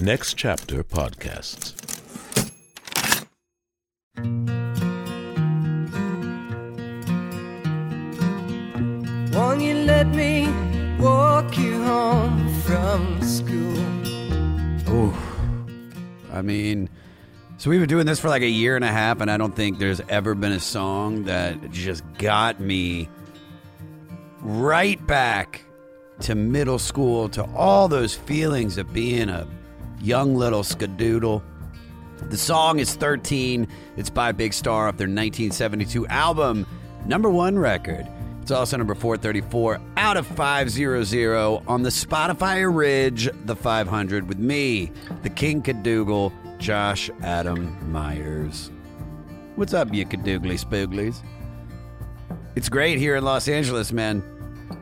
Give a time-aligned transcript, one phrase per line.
[0.00, 1.74] Next Chapter Podcasts.
[9.34, 10.48] Won't you let me
[11.00, 15.14] walk you home from school?
[16.32, 16.88] I mean,
[17.56, 19.56] so we've been doing this for like a year and a half, and I don't
[19.56, 23.08] think there's ever been a song that just got me
[24.42, 25.64] right back
[26.20, 29.46] to middle school, to all those feelings of being a
[30.00, 31.42] young little skadoodle.
[32.30, 33.68] The song is 13.
[33.96, 36.66] It's by Big Star off their 1972 album,
[37.06, 38.06] number one record.
[38.42, 44.90] It's also number 434 out of 500 on the Spotify Ridge, the 500, with me,
[45.22, 48.70] the King Cadougal, Josh Adam Myers.
[49.56, 51.22] What's up, you Cadoogly Spooglies?
[52.56, 54.22] It's great here in Los Angeles, man.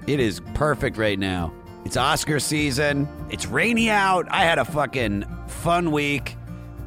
[0.07, 1.53] It is perfect right now.
[1.87, 3.07] It's Oscar season.
[3.31, 4.27] It's rainy out.
[4.29, 6.37] I had a fucking fun week.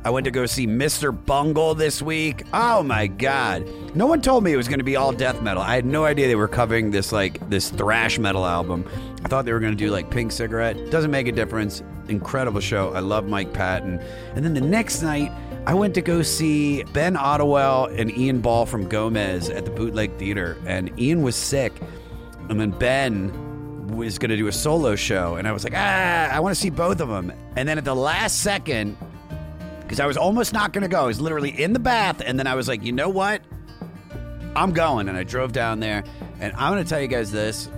[0.04, 1.18] I went to go see Mr.
[1.26, 2.44] Bungle this week.
[2.52, 3.66] Oh my god.
[3.96, 5.64] No one told me it was going to be all death metal.
[5.64, 8.86] I had no idea they were covering this like this thrash metal album.
[9.24, 10.92] I thought they were going to do like Pink Cigarette.
[10.92, 11.82] Doesn't make a difference.
[12.10, 12.94] Incredible show.
[12.94, 14.00] I love Mike Patton.
[14.36, 15.32] And then the next night,
[15.66, 20.18] I went to go see Ben Ottewell and Ian Ball from Gomez at the Bootleg
[20.18, 20.58] Theater.
[20.66, 21.72] And Ian was sick.
[22.50, 23.49] And then Ben
[23.90, 25.36] was going to do a solo show.
[25.36, 27.32] And I was like, ah, I want to see both of them.
[27.56, 28.98] And then at the last second,
[29.82, 32.22] because I was almost not going to go, I was literally in the bath.
[32.24, 33.42] And then I was like, you know what?
[34.56, 35.10] I'm going.
[35.10, 36.04] And I drove down there.
[36.40, 37.70] And I'm going to tell you guys this.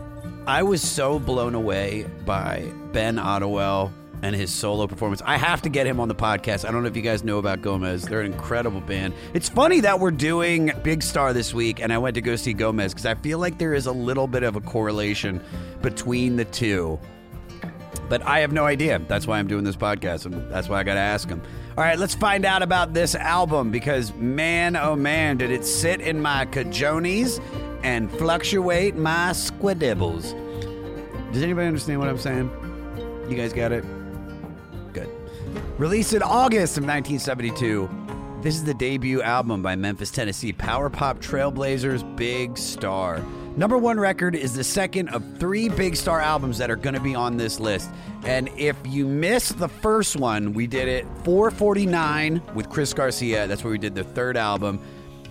[0.48, 5.22] I was so blown away by Ben Ottewell and his solo performance.
[5.26, 6.68] I have to get him on the podcast.
[6.68, 8.04] I don't know if you guys know about Gomez.
[8.04, 9.14] They're an incredible band.
[9.34, 12.54] It's funny that we're doing Big Star this week and I went to go see
[12.54, 15.42] Gomez because I feel like there is a little bit of a correlation
[15.82, 17.00] between the two.
[18.10, 19.00] But I have no idea.
[19.08, 21.42] That's why I'm doing this podcast and that's why I got to ask him.
[21.78, 26.02] All right, let's find out about this album because man, oh man, did it sit
[26.02, 27.42] in my cajones
[27.84, 30.36] and fluctuate my squidibbles.
[31.32, 32.52] Does anybody understand what I'm saying?
[33.30, 33.86] You guys got it?
[35.82, 37.90] Released in August of 1972,
[38.44, 43.20] this is the debut album by Memphis, Tennessee power pop trailblazers Big Star.
[43.58, 47.00] Number one record is the second of three Big Star albums that are going to
[47.00, 47.90] be on this list.
[48.26, 53.48] And if you missed the first one, we did it 449 with Chris Garcia.
[53.48, 54.80] That's where we did the third album.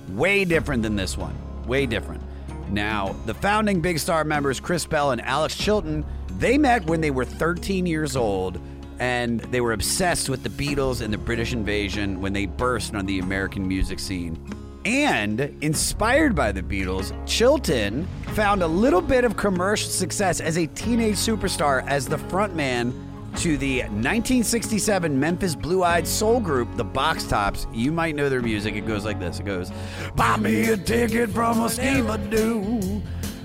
[0.09, 1.37] Way different than this one.
[1.69, 2.25] Way different.
[2.69, 6.05] Now, the founding Big Star members, Chris Bell and Alex Chilton,
[6.39, 8.61] they met when they were 13 years old
[9.01, 13.07] and they were obsessed with the Beatles and the British invasion when they burst on
[13.07, 14.39] the American music scene.
[14.85, 20.67] And inspired by the Beatles, Chilton found a little bit of commercial success as a
[20.69, 22.93] teenage superstar as the frontman
[23.39, 27.67] to the 1967 Memphis Blue Eyed Soul group, the Box Tops.
[27.73, 28.75] You might know their music.
[28.75, 29.71] It goes like this it goes,
[30.15, 33.03] Buy me a ticket from a schema do.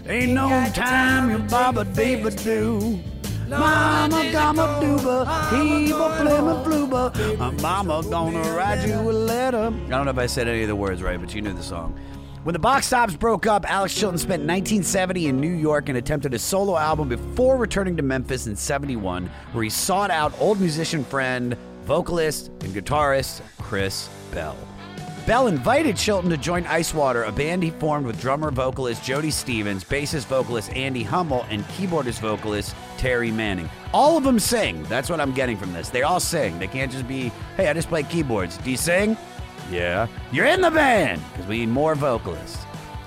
[0.08, 3.00] Ain't no time you baba diva do.
[3.48, 7.62] Mama gama dooba, heeba flimma fluba.
[7.62, 9.68] Mama gonna write you a letter.
[9.68, 11.64] I don't know if I said any of the words right, but you knew the
[11.64, 12.00] song.
[12.44, 16.34] When the Box Tops broke up, Alex Chilton spent 1970 in New York and attempted
[16.34, 21.04] a solo album before returning to Memphis in 71, where he sought out old musician
[21.04, 24.56] friend, vocalist, and guitarist Chris Bell.
[25.26, 29.84] Bell invited Chilton to join Icewater, a band he formed with drummer vocalist Jody Stevens,
[29.84, 33.68] bassist vocalist Andy Hummel, and keyboardist vocalist Terry Manning.
[33.92, 34.84] All of them sing.
[34.84, 35.90] That's what I'm getting from this.
[35.90, 36.60] They all sing.
[36.60, 38.58] They can't just be, hey, I just play keyboards.
[38.60, 39.18] Do you sing?
[39.72, 40.06] Yeah.
[40.32, 42.64] You're in the band because we need more vocalists.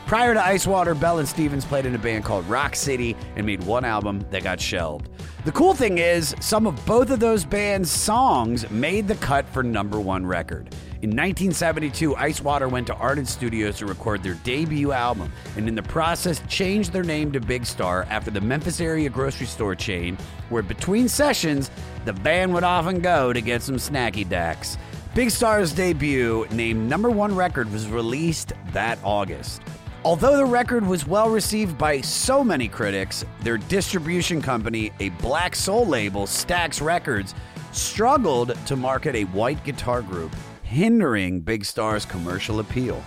[0.08, 3.62] Prior to Icewater, Bell and Stevens played in a band called Rock City and made
[3.62, 5.08] one album that got shelved.
[5.44, 9.62] The cool thing is, some of both of those bands' songs made the cut for
[9.62, 10.74] number one record.
[11.00, 15.82] In 1972, Icewater went to Ardent Studios to record their debut album, and in the
[15.84, 20.64] process changed their name to Big Star after the Memphis area grocery store chain, where
[20.64, 21.70] between sessions,
[22.04, 24.76] the band would often go to get some snacky dacks.
[25.14, 29.62] Big Star's debut, named number one record, was released that August.
[30.04, 35.54] Although the record was well received by so many critics, their distribution company, a black
[35.54, 37.36] soul label, Stax Records,
[37.70, 40.34] struggled to market a white guitar group,
[40.68, 43.02] hindering Big Star's commercial appeal.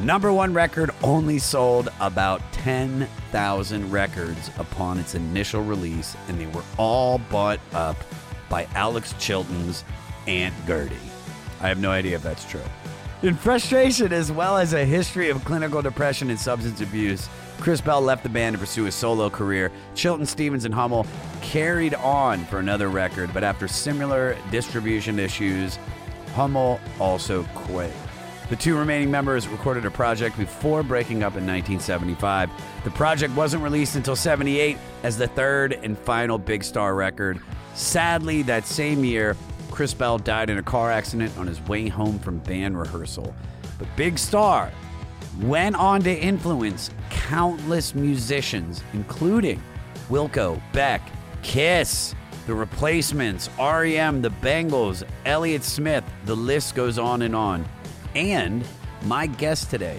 [0.00, 6.62] Number one record only sold about 10,000 records upon its initial release, and they were
[6.78, 7.96] all bought up
[8.48, 9.84] by Alex Chilton's
[10.28, 10.94] Aunt Gertie.
[11.60, 12.62] I have no idea if that's true.
[13.22, 17.28] In frustration, as well as a history of clinical depression and substance abuse,
[17.58, 19.70] Chris Bell left the band to pursue a solo career.
[19.94, 21.06] Chilton, Stevens, and Hummel
[21.42, 25.78] carried on for another record, but after similar distribution issues,
[26.34, 27.92] Hummel also quit.
[28.50, 32.50] The two remaining members recorded a project before breaking up in 1975.
[32.84, 37.40] The project wasn't released until 78 as the third and final Big Star record.
[37.74, 39.36] Sadly, that same year,
[39.70, 43.34] Chris Bell died in a car accident on his way home from band rehearsal.
[43.78, 44.70] But Big Star
[45.40, 49.62] went on to influence countless musicians, including
[50.10, 51.00] Wilco, Beck,
[51.42, 52.14] Kiss,
[52.46, 56.04] The Replacements, REM, The Bangles, Elliott Smith.
[56.24, 57.64] The list goes on and on.
[58.14, 58.64] And
[59.02, 59.98] my guest today,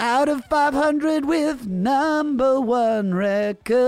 [0.00, 3.80] Out of 500 with number one record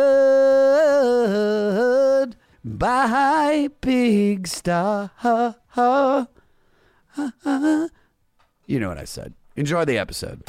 [2.65, 5.11] by Big Star.
[8.67, 9.35] You know what I said.
[9.57, 10.45] Enjoy the episode.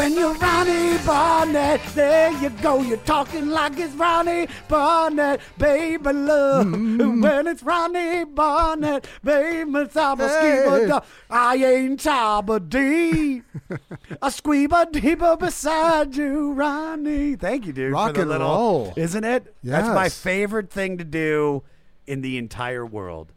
[0.00, 2.80] When you're Ronnie Barnett, there you go.
[2.80, 6.68] You're talking like it's Ronnie Barnett, baby love.
[6.68, 7.20] Mm-hmm.
[7.20, 10.98] When it's Ronnie Barnett, baby, Taba Hey.
[11.28, 13.42] I ain't Taba D.
[14.22, 17.36] A squeeba deeper beside you, Ronnie.
[17.36, 17.92] Thank you, dude.
[17.92, 18.94] Rock for the and little, roll.
[18.96, 19.54] Isn't it?
[19.62, 21.62] That's my favorite thing to do
[22.06, 23.34] in the entire world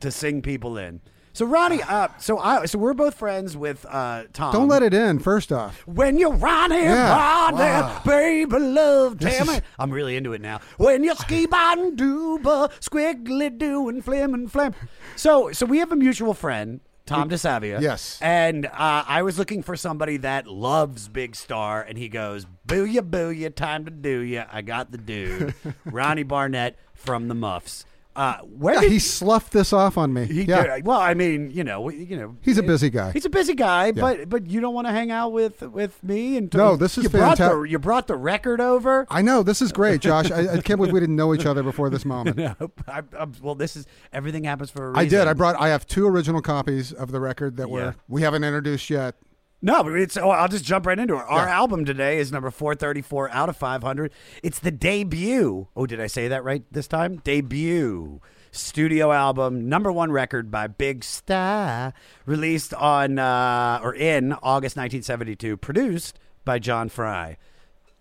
[0.00, 1.02] to sing people in.
[1.32, 4.52] So Ronnie, uh, so I, so we're both friends with uh, Tom.
[4.52, 5.86] Don't let it in, first off.
[5.86, 7.08] When you're Ronnie Yeah.
[7.14, 8.02] Barnett, Wow.
[8.04, 9.64] baby love, damn is- it.
[9.78, 10.60] I'm really into it now.
[10.76, 14.74] When you're ski on dooba, squiggly do and flim and flam.
[15.16, 17.80] So, so we have a mutual friend, Tom DeSavia.
[17.80, 18.18] Yes.
[18.20, 18.70] And uh,
[19.06, 23.84] I was looking for somebody that loves Big Star, and he goes, booyah, booyah, time
[23.84, 24.44] to do ya.
[24.52, 25.54] I got the dude.
[25.84, 27.84] Ronnie Barnett from the Muffs.
[28.16, 30.26] Uh, where Yeah, did he sloughed this off on me.
[30.26, 30.76] he yeah.
[30.76, 33.12] did- well, I mean, you know, you know, He's a busy guy.
[33.12, 36.36] He's a busy guy, but but you don't want to hang out with with me
[36.36, 39.06] and No, this is you brought the you brought the record over.
[39.10, 39.44] I know.
[39.44, 40.30] This is great, Josh.
[40.32, 42.36] I, I can't believe we didn't know each other before this moment.
[42.60, 43.02] No, I,
[43.40, 45.00] well, this is everything happens for a reason.
[45.00, 45.28] I did.
[45.28, 45.54] I brought.
[45.60, 47.74] I have two original copies of the record that Yeah.
[47.74, 49.14] were we haven't introduced yet.
[49.62, 50.16] No, but it's.
[50.16, 51.24] Oh, I'll just jump right into it.
[51.28, 54.12] Our album today is number four thirty four out of five hundred.
[54.42, 55.68] It's the debut.
[55.76, 57.16] Oh, did I say that right this time?
[57.24, 58.20] Debut
[58.52, 61.92] studio album, number one record by Big Star,
[62.26, 67.36] released on uh, or in August nineteen seventy two, produced by John Fry.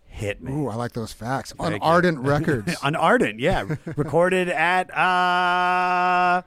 [0.05, 0.51] Hit me.
[0.51, 1.89] Ooh, I like those facts on Thank you.
[1.89, 2.75] Ardent Records.
[2.81, 3.75] on Ardent, yeah.
[3.97, 6.41] Recorded at uh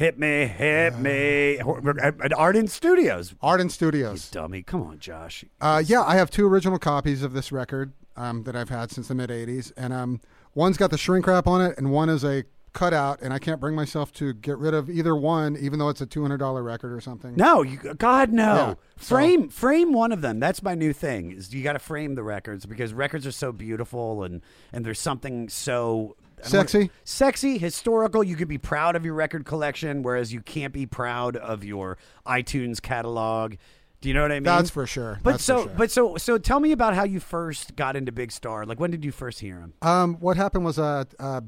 [0.00, 3.34] Hit Me, Hit Me at Ardent Studios.
[3.42, 4.30] Ardent Studios.
[4.30, 5.44] Dummy, come on, Josh.
[5.60, 9.08] Uh, yeah, I have two original copies of this record um, that I've had since
[9.08, 10.22] the mid '80s, and um,
[10.54, 13.60] one's got the shrink wrap on it, and one is a cutout, and I can't
[13.60, 16.62] bring myself to get rid of either one, even though it's a two hundred dollar
[16.62, 17.34] record or something.
[17.36, 18.54] No, you God no.
[18.54, 20.40] Yeah, so- frame frame one of them.
[20.40, 21.32] That's my new thing.
[21.32, 24.40] Is you got to frame the records because records are so beautiful and
[24.72, 26.90] and there's something so Sexy?
[27.04, 28.22] sexy, historical.
[28.24, 31.98] You could be proud of your record collection, whereas you can't be proud of your
[32.26, 33.54] iTunes catalog.
[34.00, 34.44] Do you know what I mean?
[34.44, 35.20] That's for sure.
[35.22, 35.72] But That's so, sure.
[35.76, 38.64] but so, so, tell me about how you first got into Big Star.
[38.64, 39.74] Like, when did you first hear him?
[39.82, 41.42] Um, what happened was, uh, uh,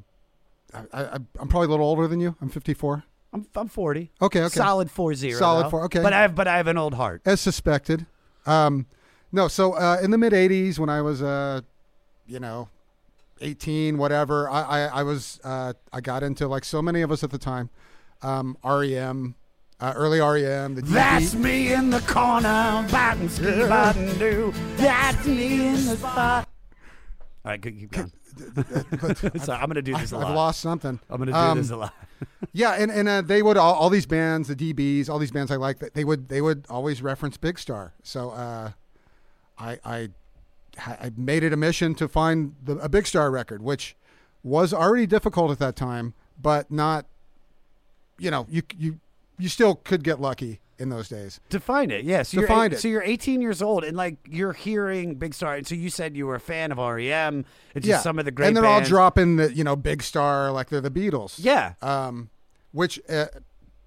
[0.75, 2.37] I, I, I'm probably a little older than you.
[2.42, 4.11] I'm 54, I'm, I'm 40.
[4.20, 4.49] Okay, okay.
[4.49, 5.38] Solid four zero.
[5.38, 5.70] Solid though.
[5.70, 6.02] four, okay.
[6.02, 7.22] But I have, but I have an old heart.
[7.25, 8.04] as suspected.
[8.44, 8.87] Um,
[9.30, 11.62] no, so uh, in the mid '80s, when I was, uh,
[12.26, 12.68] you know,
[13.42, 17.22] 18, whatever, I, I, I was, uh, I got into like so many of us
[17.25, 17.70] at the time,
[18.22, 19.34] um, REM,
[19.80, 20.75] uh, early REM.
[20.76, 24.52] The DB That's me in the corner, biting, ski, biting, do.
[24.76, 26.49] That's me in the spot.
[27.44, 28.12] All right, keep going.
[29.40, 30.34] so I'm gonna do this a I've lot.
[30.34, 30.99] lost something.
[31.11, 31.94] I'm gonna do Um, this a lot.
[32.52, 35.50] Yeah, and and uh, they would all, all these bands, the DBs, all these bands
[35.50, 37.94] I like, that they would they would always reference Big Star.
[38.04, 38.70] So uh,
[39.58, 40.08] I I
[40.79, 43.97] I made it a mission to find the, a Big Star record, which
[44.43, 47.07] was already difficult at that time, but not.
[48.19, 49.00] You know, you you
[49.38, 51.41] you still could get lucky in those days.
[51.50, 52.31] To find it, yes.
[52.31, 52.81] To you're find it.
[52.81, 55.55] So you're 18 years old, and like you're hearing Big Star.
[55.55, 57.45] And so you said you were a fan of REM.
[57.75, 58.49] It's yeah, just some of the great.
[58.49, 58.91] and they're bands.
[58.91, 61.37] all dropping the you know Big Star like they're the Beatles.
[61.38, 62.31] Yeah, um,
[62.73, 63.26] which uh,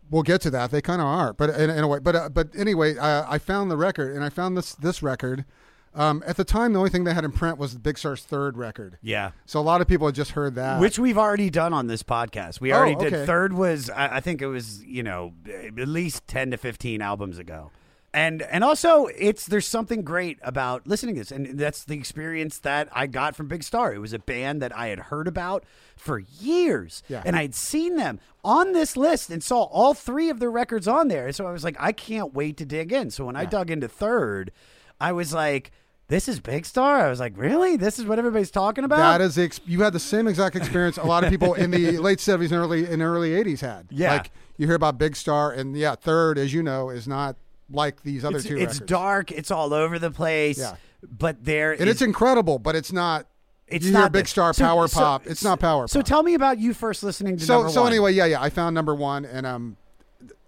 [0.09, 0.71] we'll get to that.
[0.71, 1.99] They kind of are, but in, in a way.
[1.99, 5.45] But uh, but anyway, uh, I found the record, and I found this this record.
[5.95, 8.57] Um, at the time, the only thing they had in print was Big Star's third
[8.57, 8.97] record.
[9.01, 9.31] yeah.
[9.45, 10.79] So a lot of people had just heard that.
[10.81, 12.59] Which we've already done on this podcast.
[12.59, 13.25] We Oh, already did.
[13.25, 17.37] Third was, I, I think it was, you know, at least 10 to 15 albums
[17.39, 17.71] ago.
[18.13, 22.59] And and also, it's there's something great about listening to this, and that's the experience
[22.59, 23.93] that I got from Big Star.
[23.93, 25.65] It was a band that I had heard about
[25.97, 27.23] for years, Yeah.
[27.25, 30.87] and I had seen them on this list and saw all three of their records
[30.87, 31.25] on there.
[31.27, 33.11] And so I was like, I can't wait to dig in.
[33.11, 34.53] So when I dug into Third,
[34.97, 35.71] I was like,
[36.07, 37.01] this is Big Star.
[37.01, 37.77] I was like, really?
[37.77, 38.97] This is what everybody's talking about?
[38.97, 41.97] that is ex- you had the same exact experience a lot of people in the
[41.97, 43.87] late seventies and early in early eighties had.
[43.89, 44.13] Yeah.
[44.13, 47.35] like you hear about Big Star, and yeah, third, as you know, is not
[47.69, 48.79] like these other it's, two it's records.
[48.89, 49.31] dark.
[49.31, 50.59] It's all over the place.
[50.59, 50.75] Yeah.
[51.07, 53.27] But there and it's incredible, but it's not.
[53.67, 55.27] it's you not hear Big Star so- power so- pop.
[55.27, 55.89] It's not power pop.
[55.89, 56.07] So pop.
[56.07, 57.91] tell me about you first listening to so so one.
[57.91, 59.77] anyway, yeah, yeah, I found number one, and um,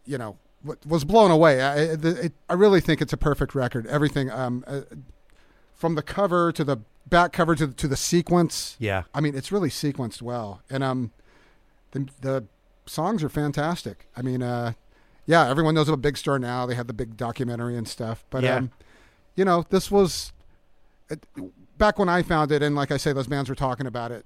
[0.05, 0.37] you know,
[0.85, 1.61] was blown away.
[1.61, 3.85] I, it, I really think it's a perfect record.
[3.87, 4.81] Everything, um, uh,
[5.77, 8.75] from the cover to the back cover to to the sequence.
[8.79, 9.03] Yeah.
[9.13, 11.11] I mean, it's really sequenced well, and um,
[11.91, 12.45] the the
[12.85, 14.07] songs are fantastic.
[14.17, 14.73] I mean, uh,
[15.25, 16.65] yeah, everyone knows about Big Star now.
[16.65, 18.55] They have the big documentary and stuff, but Yeah.
[18.57, 18.71] um,
[19.35, 20.33] you know, this was.
[21.09, 21.23] It,
[21.77, 24.25] back when I found it, and like I say, those bands were talking about it.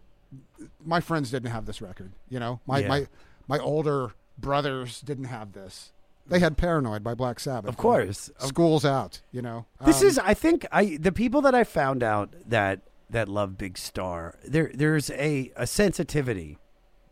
[0.84, 2.13] My friends didn't have this record.
[2.29, 2.88] You know, my Yeah.
[2.88, 3.08] my
[3.48, 5.90] my older brothers didn't have this.
[6.27, 7.67] They had "Paranoid" by Black Sabbath.
[7.69, 8.29] Of course.
[8.39, 9.21] School's out.
[9.31, 12.81] You know, This Um, is, I think, I the people that I found out that
[13.09, 14.35] that love Big Star.
[14.47, 16.57] There, there's a a sensitivity,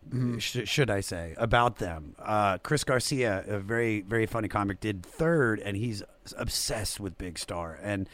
[0.10, 0.38] Mm-hmm.
[0.40, 2.16] sh- should I say, about them.
[2.18, 6.02] Uh, Chris Garcia, a very very funny comic, did third, and he's
[6.38, 7.78] obsessed with Big Star.
[7.84, 8.08] And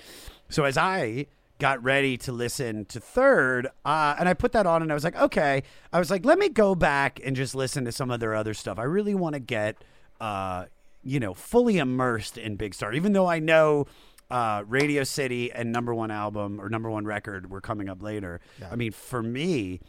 [0.49, 1.27] so as I
[1.59, 5.03] got ready to listen to third, uh, and I put that on, and I was
[5.05, 5.63] like, okay.
[5.93, 8.53] I was like, let me go back and just listen to some of their other
[8.53, 8.77] stuff.
[8.79, 9.77] I really want to get.
[10.19, 10.65] Uh,
[11.05, 13.85] you know, fully immersed in Big Star, even though I know
[14.31, 18.41] uh, Radio City and number one album or number one record were coming up later.
[18.71, 19.79] I mean, for me,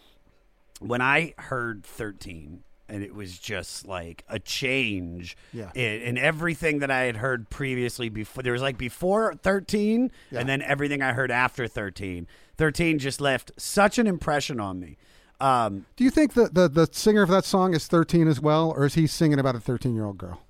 [0.80, 5.70] when I heard 13, and it was just like a change Yeah.
[5.75, 8.42] in, in everything that I had heard previously before.
[8.44, 10.38] There was like before 13, Yeah.
[10.40, 12.28] and then everything I heard after 13.
[12.58, 14.99] 13 just left such an impression on me.
[15.40, 18.70] Um, Do you think the, the the singer of that song is 13 as well,
[18.70, 20.40] or is he singing about a 13 year old girl?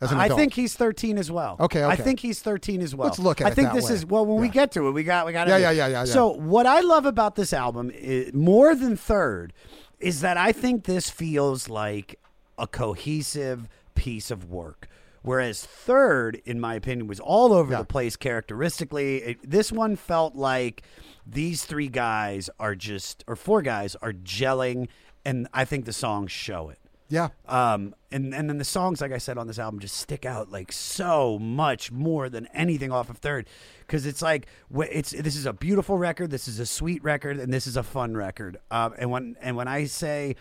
[0.00, 0.38] As an I adult?
[0.38, 1.56] think he's 13 as well.
[1.58, 3.08] Okay, I think he's 13 as well.
[3.08, 3.94] Let's look at I it think that this way.
[3.96, 4.52] is well when we Yeah.
[4.52, 6.04] get to it, we got we got Yeah, yeah, yeah, yeah, yeah.
[6.04, 9.52] So what I love about this album is more than third
[9.98, 12.20] is that I think this feels like
[12.56, 14.86] a cohesive piece of work.
[15.22, 17.78] Whereas third, in my opinion, was all over Yeah.
[17.78, 19.16] the place characteristically.
[19.16, 20.82] It, this one felt like
[21.26, 24.86] these three guys are just, or four guys are gelling,
[25.24, 26.78] and I think the songs show it.
[27.08, 27.28] Yeah.
[27.46, 30.50] Um, and and then the songs, like I said on this album, just stick out
[30.50, 33.46] like so much more than anything off of Third,
[33.80, 37.52] because it's like it's this is a beautiful record, this is a sweet record, and
[37.52, 38.58] this is a fun record.
[38.70, 40.36] Um, and when and when I say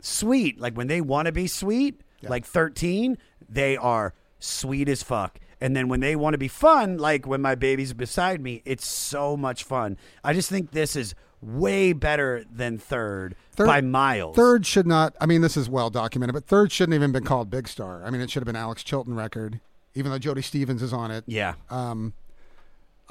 [0.00, 5.38] sweet, like when they want to be sweet, like Thirteen, they are sweet as fuck.
[5.60, 8.84] And then when they want to be fun, like when my baby's beside me, it's
[8.84, 9.96] so much fun.
[10.24, 14.36] I just think this is way better than Third, Third- by miles.
[14.36, 15.14] Third should not.
[15.20, 18.02] I mean, this is well documented, but third shouldn't even been called Big Star.
[18.04, 19.60] I mean, it should have been Alex Chilton record,
[19.94, 21.24] even though Jody Stevens is on it.
[21.26, 21.54] yeah.
[21.68, 22.14] Um,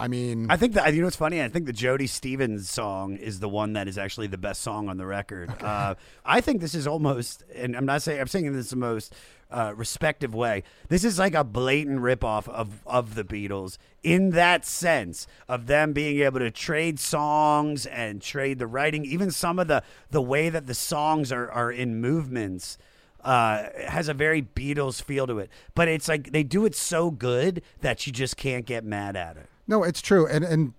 [0.02, 1.44] I mean, I think that you know what's funny.
[1.44, 4.90] I think the Jody Stevens song is the one that is actually the best song
[4.90, 5.54] on the record.
[5.62, 5.94] Uh,
[6.26, 9.14] I think this is almost, and I'm not saying I'm saying this the most
[9.52, 10.64] uh, respective way.
[10.90, 15.94] This is like a blatant ripoff of of the Beatles in that sense of them
[15.94, 20.50] being able to trade songs and trade the writing, even some of the the way
[20.50, 22.80] that the songs are are in movements
[23.24, 25.52] uh, has a very Beatles feel to it.
[25.76, 29.38] But it's like they do it so good that you just can't get mad at
[29.38, 29.51] it.
[29.72, 30.28] No, it's true.
[30.28, 30.74] And and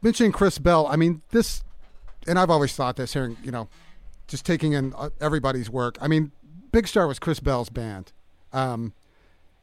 [0.00, 1.62] mentioning Chris Bell, I mean this,
[2.26, 3.12] and I've always thought this.
[3.12, 3.68] Hearing you know,
[4.28, 5.98] just taking in uh, everybody's work.
[6.00, 6.30] I mean,
[6.72, 8.12] Big Star was Chris Bell's band.
[8.52, 8.94] Um,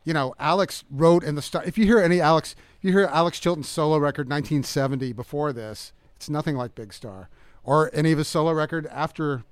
[0.03, 1.65] you know, Alex wrote in the start.
[1.65, 6.29] If you hear any Alex, you hear Alex Chilton's solo record 1970 before this, it's
[6.29, 7.29] nothing like Big Star
[7.63, 9.43] or any of his solo record after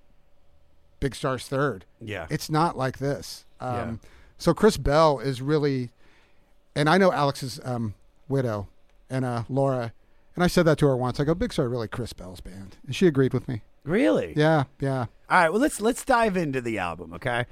[1.00, 1.86] Big Star's third.
[2.02, 2.28] Yeah.
[2.30, 3.46] It's not like this.
[3.62, 4.02] Um,
[4.38, 5.92] So Chris Bell is really,
[6.76, 7.94] and I know Alex's um,
[8.28, 8.68] widow
[9.12, 9.94] and uh, Laura,
[10.36, 11.20] and I said that to her once.
[11.20, 13.62] I go, Big Star really Chris Bell's band, and she agreed with me.
[13.84, 14.34] Really?
[14.36, 15.06] Yeah, yeah.
[15.30, 17.46] All right, well let's let's dive into the album, okay?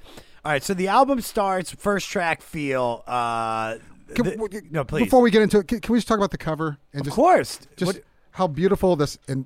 [0.46, 3.78] All right, so the album starts first track feel uh
[4.16, 5.04] Can- the- no, please.
[5.04, 7.06] Before we get into it, can, can we just talk about the cover and of
[7.06, 7.60] just course.
[7.75, 9.46] just What- how beautiful this and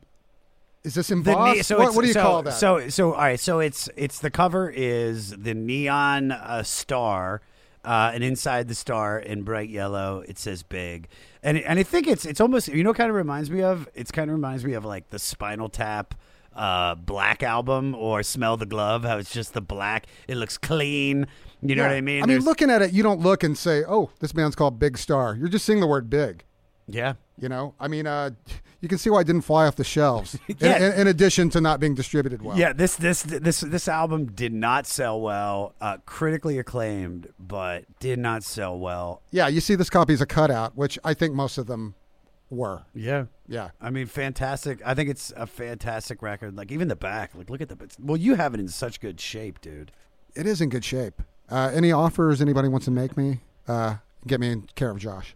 [0.83, 1.55] is this embossed?
[1.57, 2.53] ne- so what, what do you so, call that?
[2.53, 7.41] So so all right, so it's it's the cover is the neon uh, star
[7.85, 11.07] uh, and inside the star in bright yellow it says big.
[11.43, 13.87] And and I think it's it's almost you know kind of reminds me of?
[13.93, 16.15] It's kind of reminds me of like the Spinal Tap
[16.55, 20.05] uh, Black album or Smell the Glove how it's just the black.
[20.27, 21.27] It looks clean.
[21.61, 21.89] You know Yeah.
[21.89, 22.17] what I mean?
[22.23, 24.79] I mean, There's- looking at it, you don't look and say, "Oh, this band's called
[24.79, 26.43] Big Star." You're just seeing the word "big."
[26.93, 27.13] Yeah.
[27.37, 28.29] You know, I mean, uh,
[28.79, 30.37] you can see why it didn't fly off the shelves.
[30.47, 30.77] in- Yeah.
[30.93, 32.57] in, in addition to not being distributed well.
[32.57, 35.73] Yeah, this this this this album did not sell well.
[35.81, 39.21] Uh, critically acclaimed, but did not sell well.
[39.31, 41.95] Yeah, you see this copy is a cutout, which I think most of them
[42.51, 42.83] were.
[42.93, 43.71] Yeah, Yeah.
[43.81, 44.79] I mean, fantastic.
[44.85, 46.55] I think it's a fantastic record.
[46.55, 47.31] Like even the back.
[47.33, 47.77] Like look at the.
[47.99, 49.91] Well, you have it in such good shape, dude.
[50.35, 51.21] It is in good shape.
[51.49, 53.39] Uh, any offers anybody wants to make me?
[53.67, 53.95] Uh,
[54.27, 55.35] get me in care of Josh.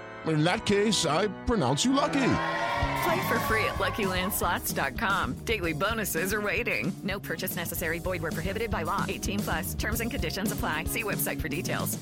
[0.27, 2.33] In that case, I pronounce you lucky.
[3.03, 5.33] Play for free at LuckyLandSlots.com.
[5.45, 6.93] Daily bonuses are waiting.
[7.03, 7.99] No purchase necessary.
[7.99, 9.05] Void where prohibited by law.
[9.07, 9.73] 18 plus.
[9.73, 10.85] Terms and conditions apply.
[10.85, 11.97] See website for details.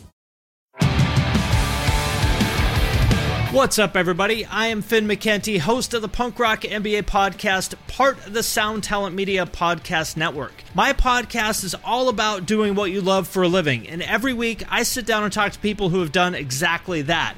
[3.52, 4.46] What's up, everybody?
[4.46, 8.84] I am Finn McKenty, host of the Punk Rock MBA podcast, part of the Sound
[8.84, 10.54] Talent Media Podcast Network.
[10.76, 14.64] My podcast is all about doing what you love for a living, and every week
[14.70, 17.38] I sit down and talk to people who have done exactly that.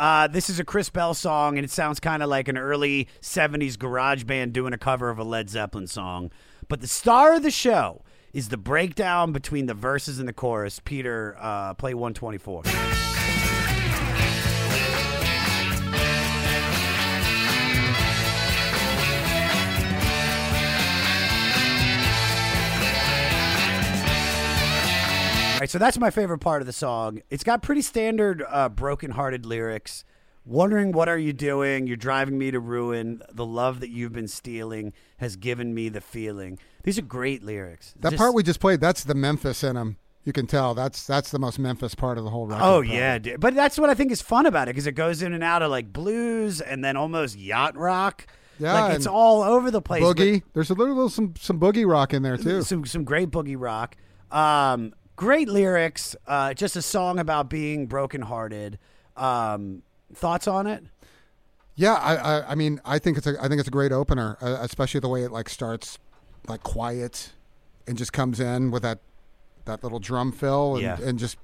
[0.00, 3.06] Uh, this is a Chris Bell song, and it sounds kind of like an early
[3.20, 6.30] '70s garage band doing a cover of a Led Zeppelin song.
[6.68, 8.00] But the star of the show
[8.32, 10.80] is the breakdown between the verses and the chorus.
[10.82, 13.09] Peter, uh, play 124.
[25.60, 27.22] Right, so that's my favorite part of the song.
[27.30, 30.04] It's got pretty standard uh, broken-hearted lyrics.
[30.46, 31.86] Wondering what are you doing?
[31.86, 33.22] You're driving me to ruin.
[33.30, 36.58] The love that you've been stealing has given me the feeling.
[36.82, 37.94] These are great lyrics.
[38.00, 39.96] that Just- part we just played, that's the Memphis in them.
[40.24, 42.62] You can tell that's that's the most Memphis part of the whole record.
[42.62, 43.40] Oh yeah, dude.
[43.40, 45.62] but that's what I think is fun about it because it goes in and out
[45.62, 48.26] of like blues and then almost yacht rock.
[48.58, 50.02] Yeah, like it's all over the place.
[50.02, 50.42] Boogie.
[50.52, 52.60] There's a little, little some some boogie rock in there too.
[52.62, 53.96] some some great boogie rock.
[54.30, 56.16] Um, great lyrics.
[56.26, 58.78] Uh, just a song about being brokenhearted.
[59.18, 59.82] Um,
[60.14, 60.82] thoughts on it?
[61.74, 64.38] Yeah, I, I, I mean, I think it's a, I think it's a great opener,
[64.40, 65.98] uh, especially the way it like starts,
[66.48, 67.32] like quiet,
[67.86, 69.00] and just comes in with that,
[69.66, 70.96] that little drum fill, and, Yeah.
[71.02, 71.36] and just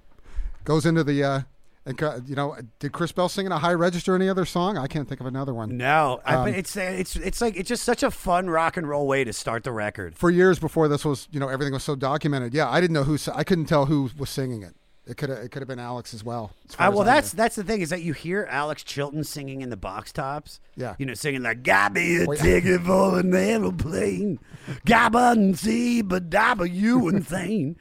[0.65, 1.41] goes into the, uh,
[1.87, 4.77] and you know, did Chris Bell sing in a high register any other song?
[4.77, 5.77] I can't think of another one.
[5.77, 8.89] No, I, Um, but it's it's it's like it's just such a fun rock and
[8.89, 10.17] roll way to start the record.
[10.17, 12.53] For years before this was, you know, everything was so documented.
[12.53, 14.75] Yeah, I didn't know who, I couldn't tell who was singing it.
[15.09, 16.51] It could have, it could have been Alex as well.
[16.69, 19.61] as Uh, well, I that's that's the thing is that you hear Alex Chilton singing
[19.61, 20.59] in the box tops.
[20.75, 20.97] Yeah.
[20.99, 22.41] you know, singing like "Got me a Wait.
[22.41, 24.41] ticket for an aeroplane,
[24.85, 27.77] gabba and see, but dabba you insane."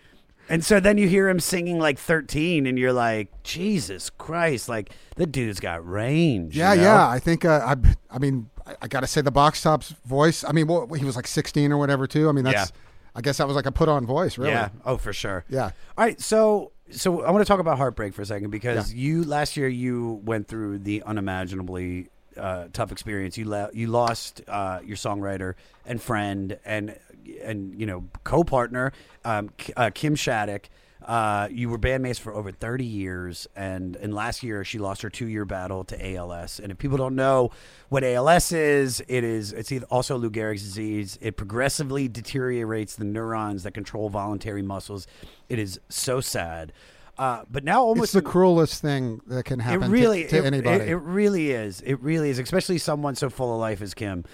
[0.50, 4.92] And so then you hear him singing like 13, and you're like, Jesus Christ, like
[5.16, 6.56] the dude's got range.
[6.56, 6.82] you Yeah, know?
[6.84, 7.08] yeah.
[7.10, 7.76] I think uh, I.
[8.16, 10.44] I mean, I, I got to say the box tops voice.
[10.44, 12.30] I mean, what, he was like 16 or whatever too.
[12.30, 12.70] I mean, that's.
[12.72, 12.78] Yeah.
[13.18, 14.52] I guess that was like a put on voice, really.
[14.52, 14.70] Yeah.
[14.86, 15.46] Oh, for sure.
[15.48, 15.72] Yeah.
[15.98, 16.20] All right.
[16.20, 19.00] So, so I want to talk about heartbreak for a second because Yeah.
[19.02, 23.38] you last year you went through the unimaginably uh, tough experience.
[23.38, 25.54] You le- you lost uh, your songwriter
[25.86, 26.98] and friend and
[27.42, 28.92] and you know co-partner
[29.24, 30.70] um, uh, Kim Shattuck.
[31.04, 35.10] Uh, you were bandmates for over 30 years, and, and last year she lost her
[35.10, 36.60] two year battle to ALS.
[36.60, 37.52] And if people don't know
[37.90, 41.20] what ALS is, it is it's also Lou Gehrig's disease.
[41.22, 45.06] It progressively deteriorates the neurons that control voluntary muscles.
[45.48, 46.74] It is so sad.
[47.18, 50.38] Uh, but now almost It's the cruelest thing that can happen it really to, to
[50.38, 50.84] it, anybody.
[50.84, 51.82] It, it really is.
[51.82, 54.26] It really is, especially someone so full of life as Kim.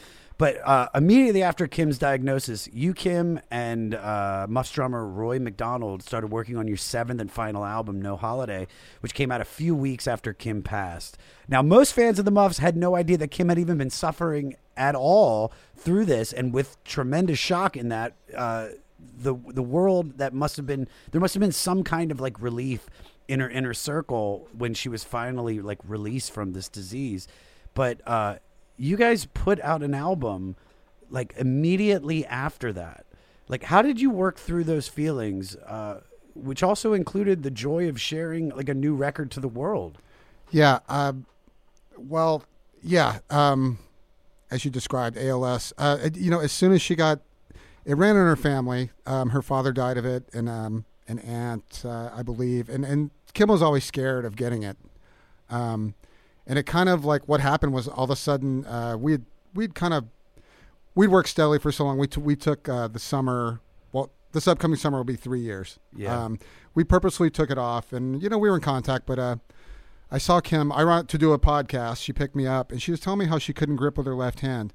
[0.42, 6.32] But uh, immediately after Kim's diagnosis, you, Kim, and uh, Muff's drummer Roy McDonald started
[6.32, 8.66] working on your seventh and final album, No Holiday,
[9.02, 11.20] which came out a few weeks after Kim passed.
[11.48, 14.56] Now, most fans of the Muffs had no idea that Kim had even been suffering
[14.76, 18.16] at all through this, and with tremendous shock in that.
[18.36, 18.70] Uh,
[19.18, 22.40] the the world that must have been there must have been some kind of like
[22.40, 22.88] relief
[23.28, 27.28] in her inner circle when she was finally like released from this disease
[27.74, 28.36] but uh
[28.82, 30.56] you guys put out an album
[31.10, 33.06] like immediately after that
[33.48, 36.02] like how did you work through those feelings uh
[36.34, 39.98] which also included the joy of sharing like a new record to the world
[40.52, 40.80] Yeah.
[40.90, 41.26] Um,
[41.98, 42.44] well,
[42.84, 43.20] yeah.
[43.30, 43.80] Um,
[44.50, 45.74] as you described, ALS.
[45.78, 47.20] Uh, you know, as soon as she got,
[47.86, 48.92] it ran in her family.
[49.06, 53.12] Um, her father died of it, and um, an aunt, uh, I believe, and and
[53.34, 54.78] Kim was always scared of getting it.
[55.50, 55.96] Um,
[56.48, 59.24] and it kind of like what happened was all of a sudden uh, we'd
[59.54, 60.06] we'd kind of
[60.96, 61.98] we'd worked steadily for so long.
[61.98, 63.60] We t- we took uh, the summer.
[63.92, 65.80] Well, this upcoming summer will be three years.
[65.96, 66.26] Yeah.
[66.26, 66.40] Um,
[66.74, 69.36] we purposely took it off, and you know we were in contact, but uh,
[70.10, 70.72] I saw Kim.
[70.72, 72.02] I went to do a podcast.
[72.02, 74.16] She picked me up, and she was telling me how she couldn't grip with her
[74.16, 74.74] left hand.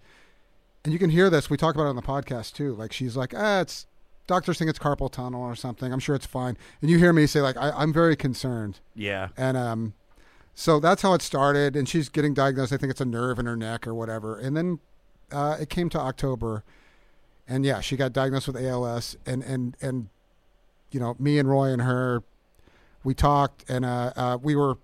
[0.85, 1.51] And you can hear this.
[1.51, 2.73] We talk about it on the podcast too.
[2.75, 3.87] Like she's like, ah, it's
[4.27, 5.93] doctors think it's carpal tunnel or something.
[5.93, 6.57] I'm sure it's fine.
[6.81, 8.81] And you hear me say like, I, I'm very concerned.
[8.95, 9.95] yeah And um,
[10.59, 11.77] so that's how it started.
[11.77, 12.73] And she's getting diagnosed.
[12.73, 14.39] I think it's a nerve in her neck or whatever.
[14.39, 14.81] And then
[15.31, 16.65] uh, it came to October,
[17.47, 19.17] and yeah, she got diagnosed with ALS.
[19.27, 20.09] And and and
[20.91, 22.23] you know, me and Roy and her,
[23.05, 24.79] we talked, and uh, uh, we were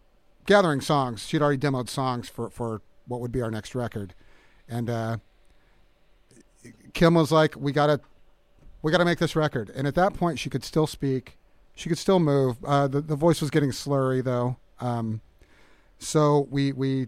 [0.45, 1.27] gathering songs.
[1.27, 4.15] She'd already demoed songs for for what would be our next record,
[4.69, 5.17] and uh,
[6.93, 8.01] Kim was like, "We gotta,
[8.83, 11.39] we gotta make this record." And at that point, she could still speak,
[11.75, 12.63] she could still move.
[12.63, 15.23] Uh, the the voice was getting slurry though, um,
[16.03, 17.07] so we we,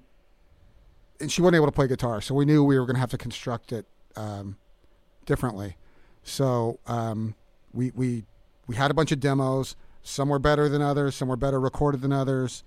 [1.20, 3.18] and she wasn't able to play guitar, so we knew we were gonna have to
[3.18, 4.56] construct it um,
[5.26, 5.76] differently.
[6.22, 7.34] So um,
[7.72, 8.24] we we
[8.66, 9.76] we had a bunch of demos.
[10.02, 11.14] Some were better than others.
[11.14, 12.62] Some were better recorded than others.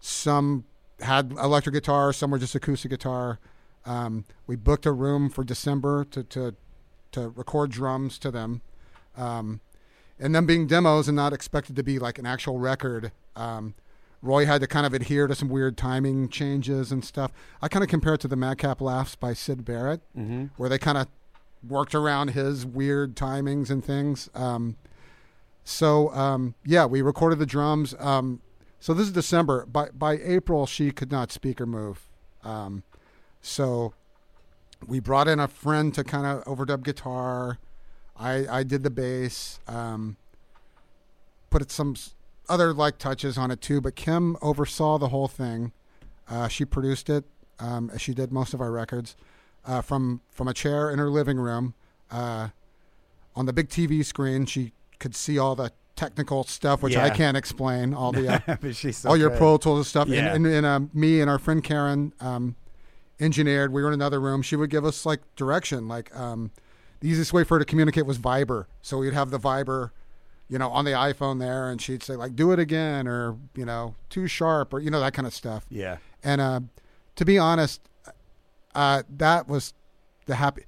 [0.00, 0.64] Some
[1.00, 2.12] had electric guitar.
[2.12, 3.38] Some were just acoustic guitar.
[3.84, 6.54] Um, we booked a room for December to to
[7.12, 8.62] to record drums to them,
[9.16, 9.60] um,
[10.18, 13.12] and them being demos and not expected to be like an actual record.
[13.36, 13.74] Um,
[14.20, 17.32] Roy had to kind of adhere to some weird timing changes and stuff.
[17.62, 20.00] I kind of compare it to the Madcap Laughs by Syd Barrett,
[20.56, 21.06] where they kind of
[21.66, 24.28] worked around his weird timings and things.
[24.34, 24.76] Um,
[25.64, 27.94] so um, yeah, we recorded the drums.
[27.98, 28.40] Um,
[28.80, 29.66] so this is December.
[29.66, 32.08] By by April, she could not speak or move.
[32.42, 32.82] Um,
[33.40, 33.92] so
[34.86, 37.58] we brought in a friend to kind of overdub guitar.
[38.16, 39.60] I I did the bass.
[39.68, 40.16] Um,
[41.50, 41.94] put some
[42.48, 43.80] other like touches on it too.
[43.80, 45.72] But Kim oversaw the whole thing.
[46.28, 47.24] Uh, she produced it.
[47.60, 49.16] Um, as she did most of our records
[49.66, 51.74] uh, from from a chair in her living room.
[52.10, 52.48] Uh,
[53.34, 57.36] on the big TV screen, she could see all the technical stuff, which I can't
[57.36, 57.92] explain.
[57.92, 59.38] All the uh, so all your good.
[59.38, 60.08] Pro Tools and stuff.
[60.08, 60.34] Yeah.
[60.34, 62.56] And, and, and um, me and our friend Karen um,
[63.20, 63.72] engineered.
[63.72, 64.42] We were in another room.
[64.42, 65.88] She would give us like direction.
[65.88, 66.50] Like um,
[67.00, 68.66] the easiest way for her to communicate was Viber.
[68.80, 69.90] So we'd have the Viber,
[70.48, 73.64] you know, on the iPhone there, and she'd say like, "Do it again," or you
[73.64, 75.66] know, "Too sharp," or you know that kind of stuff.
[75.70, 76.60] yeah And uh,
[77.16, 77.80] to be honest,
[78.74, 79.74] uh, that was
[80.26, 80.62] the happy.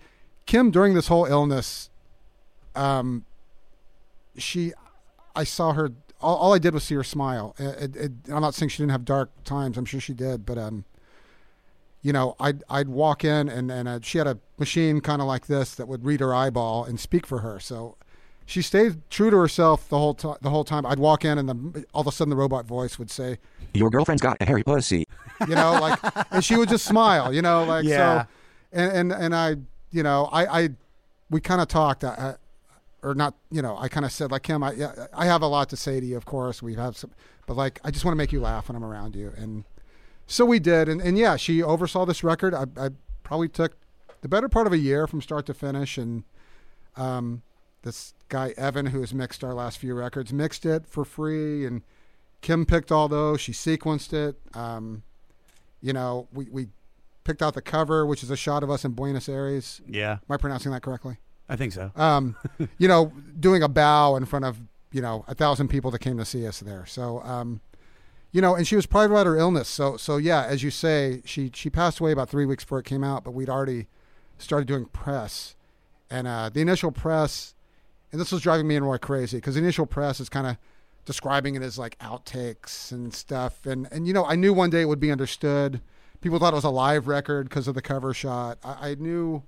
[0.47, 1.91] Kim during this whole illness,
[2.75, 3.25] um,
[4.37, 4.73] she,
[5.35, 5.91] I saw her.
[6.21, 7.55] All, all I did was see her smile.
[7.59, 9.79] It, it, I'm not saying she didn't have dark times.
[9.79, 10.85] I'm sure she did, but um,
[12.03, 15.29] you know, I'd I'd walk in and and uh, she had a machine kind of
[15.29, 17.59] like this that would read her eyeball and speak for her.
[17.61, 17.97] So
[18.51, 20.37] she stayed true to herself the whole time.
[20.43, 22.99] The whole time, I'd walk in and the, all of a sudden the robot voice
[22.99, 23.39] would say,
[23.75, 25.07] Your girlfriend's got a hairy pussy.
[25.49, 25.99] you know, like,
[26.33, 28.25] and she would just smile, you know, like Yeah.
[28.25, 28.29] so,
[28.73, 29.57] and and and I,
[29.93, 30.69] you know, I I
[31.31, 32.35] we kind of talked, uh,
[33.03, 35.47] or not, you know, I kind of said like Kim, I yeah, I have a
[35.47, 37.13] lot to say to you, of course, we have some,
[37.47, 39.65] but like I just want to make you laugh when I'm around you, and
[40.27, 42.53] so we did, and and yeah, she oversaw this record.
[42.55, 42.91] I I
[43.23, 43.77] probably took
[44.23, 46.25] the better part of a year from start to finish, and
[46.97, 47.43] um,
[47.83, 51.83] this guy Evan, who has mixed our last few records, mixed it for free, and
[52.41, 53.41] Kim picked all those.
[53.41, 54.37] She sequenced it.
[54.55, 55.03] Um,
[55.83, 56.69] you know, we, we
[57.25, 59.81] picked out the cover, which is a shot of us in Buenos Aires.
[59.87, 61.19] yeah Am I pronouncing that correctly?
[61.49, 62.37] i think so Um,
[62.79, 64.59] you know, doing a bow in front of
[64.93, 66.85] you know, a thousand people that came to see us there.
[66.85, 67.61] So, um,
[68.33, 69.69] you know, and she was private about her illness.
[69.69, 72.87] So, so yeah, as you say, she she passed away about three weeks before it
[72.87, 73.87] came out, but we'd already
[74.39, 75.55] started doing press,
[76.11, 77.55] and uh, the initial press,
[78.13, 80.57] and this was driving me and Roy crazy because the initial press is kind of
[81.05, 84.83] describing it as like outtakes and stuff, and and you know, I knew one day
[84.83, 85.81] it would be understood.
[86.21, 88.59] People thought it was a live record because of the cover shot.
[88.65, 89.43] I, I knew.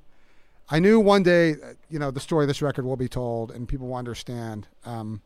[0.71, 3.51] I knew one day, uh, you know, the story of this record will be told
[3.51, 4.69] and people will understand.
[4.87, 5.21] Um,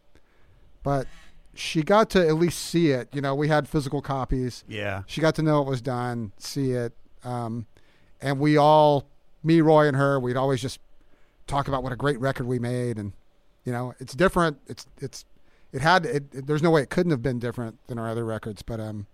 [0.83, 1.07] but
[1.55, 3.09] she got to at least see it.
[3.13, 4.65] You know, we had physical copies.
[4.67, 5.03] Yeah.
[5.07, 6.95] She got to know it was done, see it.
[7.23, 7.67] Um,
[8.21, 9.07] and we all,
[9.45, 10.81] me, Roy, and her, we'd always just
[11.47, 12.99] talk about what a great record we made.
[12.99, 13.13] And,
[13.67, 14.57] you know, it's different.
[14.67, 15.27] It's, it's,
[15.73, 18.25] it had, it, it- there's no way it couldn't have been different than our other
[18.25, 18.63] records.
[18.63, 19.07] But, um,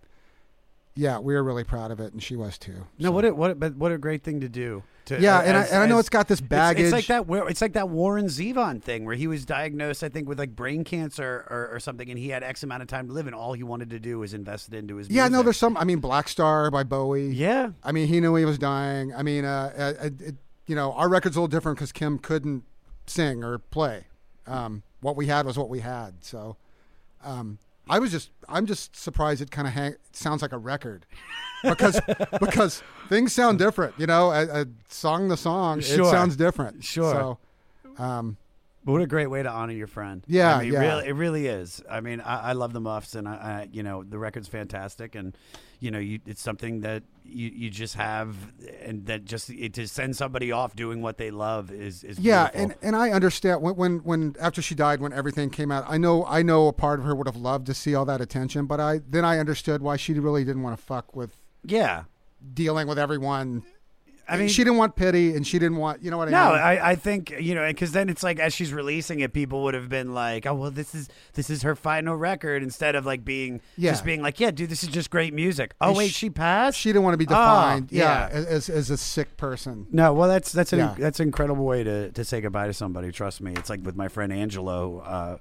[0.95, 2.87] yeah, we were really proud of it, and she was too.
[2.99, 4.83] No, what a, what a, but what a great thing to do.
[5.07, 6.85] To, Yeah, and I- as- and I know it's got this it's- baggage.
[6.85, 7.27] It's, like that.
[7.27, 10.55] Where it's like that Warren Zevon thing where he was diagnosed, I think, with like
[10.55, 13.35] brain cancer or, or something, and he had X amount of time to live, and
[13.35, 15.09] all he wanted to do was invest it into his.
[15.09, 15.45] Yeah, no, music.
[15.47, 15.77] there's some.
[15.79, 17.31] I mean, Black Star by Bowie.
[17.31, 17.71] Yeah.
[17.83, 19.15] I mean, he knew he was dying.
[19.15, 20.37] I mean, uh, uh, it, it-
[20.67, 22.63] you know, our record's a little different because Kim couldn't
[23.07, 24.05] sing or play.
[24.47, 26.15] Um, what we had was what we had.
[26.25, 26.57] So,
[27.25, 31.05] um, I was just, I'm just surprised it kind of hang, sounds like a record
[31.65, 32.01] because
[32.41, 33.95] because things sound different.
[33.99, 36.07] You know, a, a song the song, Sure.
[36.07, 36.85] it sounds different.
[36.85, 37.39] Sure.
[37.99, 38.37] So, um,
[38.85, 40.25] But what a great way to honor your friend.
[40.27, 40.81] Yeah, I mean, yeah.
[40.81, 41.83] Really, it really is.
[41.89, 45.15] I mean, I, I love the Muffs, and I, I, you know, the record's fantastic,
[45.15, 45.37] and
[45.79, 48.37] you know, you, it's something that you, you just have,
[48.83, 52.51] and that just it, to send somebody off doing what they love is is yeah,
[52.51, 52.63] beautiful.
[52.63, 55.97] and, and I understand when, when when after she died, when everything came out, I
[55.97, 58.67] know I know a part of her would have loved to see all that attention,
[58.67, 62.05] but I then I understood why she really didn't want to fuck with yeah.
[62.53, 63.63] dealing with everyone.
[64.29, 66.45] I mean- she didn't want pity, and she didn't want you know what I No,
[66.51, 66.57] mean.
[66.59, 69.63] No, I, I think you know, because then it's like as she's releasing it, people
[69.65, 73.05] would have been like, "Oh, well, this is this is her final record," instead of
[73.05, 73.91] like being Yeah.
[73.91, 76.31] just being like, "Yeah, dude, this is just great music." Oh And wait, sh- she
[76.31, 76.79] passed.
[76.79, 77.89] she didn't want to be Oh, defined.
[77.91, 78.29] yeah.
[78.33, 79.87] yeah, as as a sick person.
[79.91, 80.95] No, well, that's that's an Yeah.
[80.99, 83.11] that's an incredible way to, to say goodbye to somebody.
[83.13, 85.37] Trust me, it's like with my friend Angelo, uh,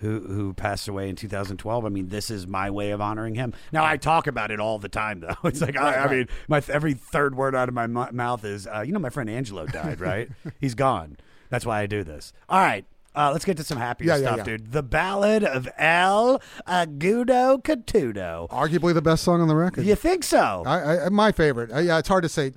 [0.00, 1.84] who who passed away in 2012.
[1.84, 3.52] I mean, this is my way of honoring him.
[3.72, 5.34] Now, I talk about it all the time, though.
[5.44, 8.66] It's like I, I mean, my every third word out of my mu- mouth is,
[8.66, 10.28] uh, you know, my friend Angelo died, right?
[10.60, 11.16] He's gone.
[11.50, 12.32] That's why I do this.
[12.48, 12.84] All right.
[13.16, 14.44] Uh, let's get to some happier Yeah, yeah, stuff, yeah.
[14.44, 14.70] dude.
[14.72, 18.48] The Ballad of El Agudo Catudo.
[18.50, 19.84] Arguably the best song on the record.
[19.84, 20.62] You think so?
[20.66, 21.72] I, I my favorite.
[21.72, 22.52] Uh, yeah, it's hard to say.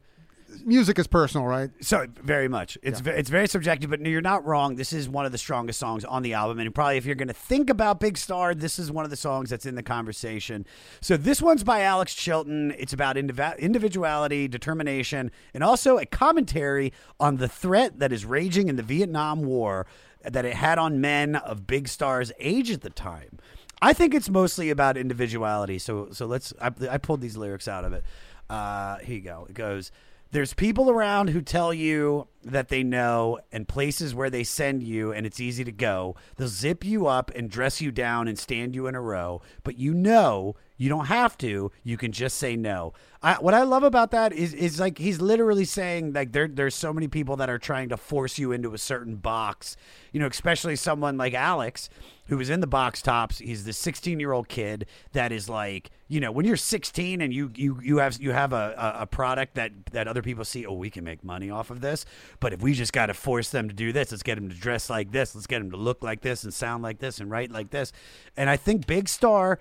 [0.65, 1.69] Music is personal, right?
[1.81, 2.77] So very much.
[2.81, 4.75] It's ve- it's very subjective, but no, you're not wrong.
[4.75, 7.27] This is one of the strongest songs on the album, and probably if you're going
[7.27, 10.65] to think about Big Star, this is one of the songs that's in the conversation.
[11.01, 12.73] So this one's by Alex Chilton.
[12.77, 18.67] It's about indiv- individuality, determination, and also a commentary on the threat that is raging
[18.69, 19.85] in the Vietnam War
[20.23, 23.39] that it had on men of Big Star's age at the time.
[23.81, 25.79] I think it's mostly about individuality.
[25.79, 26.53] So so let's.
[26.61, 28.03] I, I pulled these lyrics out of it.
[28.49, 29.47] Uh, here you go.
[29.49, 29.91] It goes.
[30.31, 35.11] There's people around who tell you that they know, and places where they send you,
[35.11, 36.15] and it's easy to go.
[36.37, 39.41] They'll zip you up and dress you down and stand you in a row.
[39.63, 41.71] But you know you don't have to.
[41.83, 42.93] You can just say no.
[43.21, 46.73] I, what I love about that is is like he's literally saying like there there's
[46.73, 49.77] so many people that are trying to force you into a certain box.
[50.11, 51.87] You know, especially someone like Alex
[52.31, 53.39] who was in the box tops.
[53.39, 57.33] He's the 16 year old kid that is like, you know, when you're 16 and
[57.33, 60.65] you you you have you have a, a, a product that that other people see,
[60.65, 62.05] oh, we can make money off of this.
[62.41, 64.55] But if we just got to force them to do this, let's get them to
[64.55, 67.31] dress like this, let's get them to look like this and sound like this and
[67.31, 67.93] write like this.
[68.35, 69.59] And I think Big Star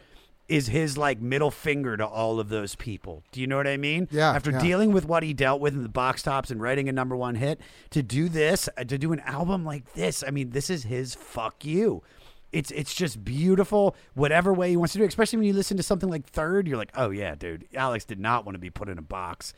[0.48, 3.22] is his like middle finger to all of those people.
[3.30, 4.08] Do you know what I mean?
[4.10, 4.60] Yeah, After yeah.
[4.60, 7.36] dealing with what he dealt with in the box tops and writing a number one
[7.36, 10.82] hit, to do this, uh, to do an album like this, I mean, this is
[10.84, 12.02] his fuck you.
[12.50, 15.08] It's it's just beautiful, whatever way he wants to do it.
[15.08, 18.18] Especially when you listen to something like Third, you're like, oh yeah, dude, Alex did
[18.18, 19.54] not want to be put in a box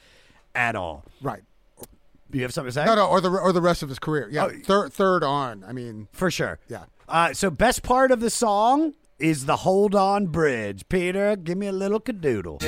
[0.55, 1.05] at all.
[1.23, 1.43] Right.
[2.33, 2.85] Do you have something to say?
[2.85, 4.29] No, no, or the or the rest of his career.
[4.31, 4.51] Yeah, Oh.
[4.65, 5.63] third third on.
[5.69, 6.59] I mean, For sure.
[6.69, 6.85] Yeah.
[7.09, 10.89] Uh, so best part of the song is the hold on bridge.
[10.89, 12.59] Peter, give me a little cadoodle.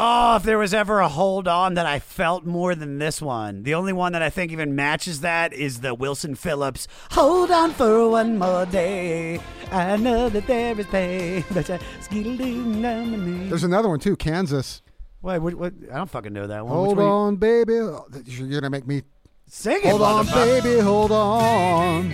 [0.00, 3.64] Oh, if there was ever a hold on that I felt more than this one.
[3.64, 7.72] The only one that I think even matches that is the Wilson Phillips Hold on
[7.72, 9.40] for one more day.
[9.72, 13.48] I know that there is pain, but I skidoo down the knee.
[13.48, 14.14] there's another one too.
[14.14, 14.82] Kansas.
[15.20, 15.72] Wait, what, what?
[15.92, 16.72] I don't fucking know that one.
[16.72, 17.72] Hold on, baby.
[17.72, 19.02] You're gonna make me.
[19.48, 20.78] Sing it, Hold on, baby.
[20.78, 22.12] Hold on.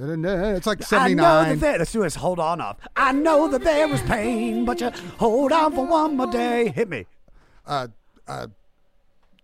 [0.00, 1.24] It's like 79.
[1.24, 2.14] I know that there, let's do this.
[2.14, 2.76] Hold on off.
[2.94, 6.68] I know that there is pain, but you hold on for one more day.
[6.68, 7.06] Hit me.
[7.66, 7.88] Uh,
[8.28, 8.46] uh,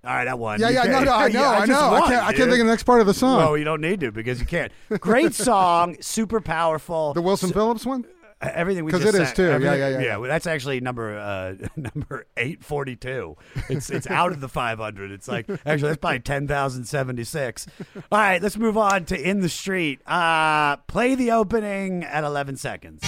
[0.04, 0.60] All right, I won.
[0.60, 1.94] yeah, You yeah, no, no, I know, Yeah, I just know.
[1.94, 3.38] I can't, I can't think of the next part of the song.
[3.38, 4.70] Well, you don't need to because you can't.
[5.00, 7.14] Great song, super powerful.
[7.14, 8.04] the Wilson Phillips one.
[8.40, 9.46] Everything we 'Cause just it is too.
[9.46, 10.16] Yeah, yeah, yeah, yeah.
[10.18, 13.36] well, that's actually number uh, number eight forty two.
[13.68, 15.10] It's it's out of the five hundred.
[15.12, 17.66] It's like actually that's probably ten thousand seventy six.
[18.12, 20.00] All right, let's move on to in the street.
[20.06, 23.02] Uh, play the opening at eleven seconds.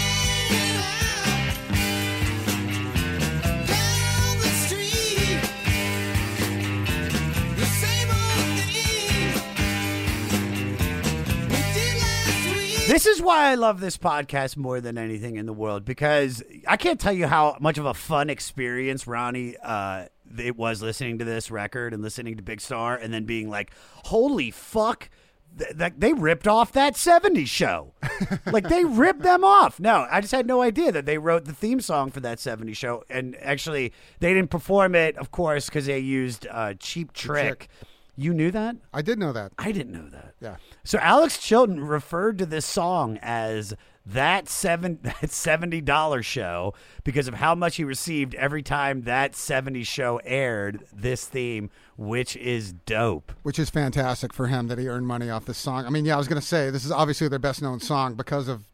[12.97, 16.79] This is why I love this podcast more than anything in the world because I
[16.79, 20.07] can't tell you how much of a fun experience Ronnie uh,
[20.39, 23.71] it was listening to this record and listening to Big Star and then being like,
[24.05, 25.11] "Holy fuck!"
[25.59, 27.93] th- That they ripped off that '70s show,
[28.47, 29.79] like they ripped them off.
[29.79, 32.79] No, I just had no idea that they wrote the theme song for that '70s
[32.79, 37.69] show, and actually they didn't perform it, of course, because they used uh, Cheap Trick.
[38.17, 38.77] You knew that?
[38.95, 39.53] I did know that.
[39.59, 40.35] I didn't know that.
[40.41, 40.57] Yeah.
[40.85, 43.75] So Alex Chilton referred to this song as
[44.07, 46.73] that seven that seventy dollar show
[47.05, 52.37] because of how much he received every time that seventy show aired this theme, which
[52.37, 53.33] is dope.
[53.43, 55.85] which is fantastic for him that he earned money off this song.
[55.85, 58.15] I mean, yeah, I was going to say this is obviously their best known song
[58.15, 58.65] because of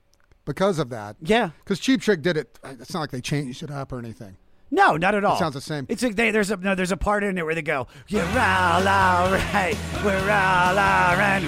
[0.44, 1.16] because of that.
[1.20, 1.50] Yeah.
[1.64, 2.58] Because Cheap Trick did it.
[2.64, 4.36] It's not like they changed it up or anything.
[4.74, 5.36] No, not at all.
[5.36, 5.84] It sounds the same.
[5.90, 8.22] It's like they, there's a no, there's a part in it where they go, "You're
[8.24, 11.42] all alright, we're all alright."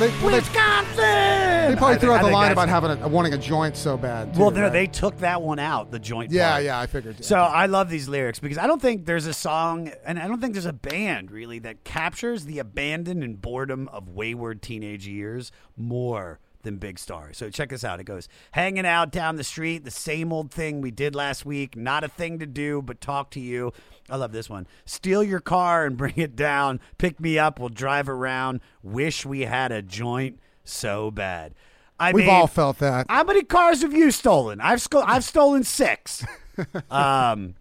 [0.00, 0.96] They, well, they, Wisconsin.
[0.96, 4.34] they I probably threw out the line about having a, wanting a joint so bad.
[4.34, 4.72] too, Well, no, right?
[4.72, 6.30] they took that one out, the joint.
[6.30, 6.64] Yeah, part.
[6.64, 7.24] yeah, I figured.
[7.24, 10.40] So I love these lyrics because I don't think there's a song, and I don't
[10.42, 15.52] think there's a band really that captures the abandon and boredom of wayward teenage years
[15.76, 17.32] more than Big Star.
[17.32, 18.00] So check this out.
[18.00, 21.76] It goes, hanging out down the street, the same old thing we did last week.
[21.76, 23.72] Not a thing to do but talk to you.
[24.08, 24.66] I love this one.
[24.84, 26.80] Steal your car and bring it down.
[26.98, 27.58] Pick me up.
[27.58, 28.60] We'll drive around.
[28.82, 31.54] Wish we had a joint so bad.
[31.98, 33.06] I We've mean, all felt that.
[33.10, 34.60] how many cars have you stolen?
[34.60, 36.24] I've sco- I've stolen six.
[36.90, 37.56] um,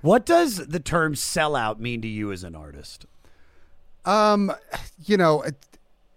[0.00, 3.04] what does the term sellout mean to you as an artist?
[4.06, 4.52] Um,
[5.04, 5.44] you know,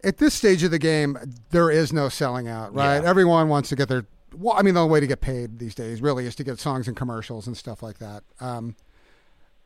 [0.03, 1.17] at, this stage of the game,
[1.51, 3.01] there is no selling out, right?
[3.01, 3.09] Yeah.
[3.09, 4.05] Everyone wants to get their.
[4.35, 6.59] Well, I mean, the only way to get paid these days really is to get
[6.59, 8.23] songs and commercials and stuff like that.
[8.39, 8.75] Um,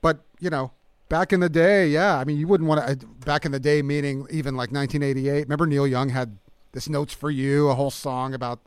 [0.02, 0.72] but you know,
[1.10, 3.06] back in the day, yeah, I mean, you wouldn't want to.
[3.06, 5.43] Back in the day, meaning even like 1988.
[5.43, 6.38] Remember, Neil Young had
[6.72, 8.60] this "Notes for You," a whole song about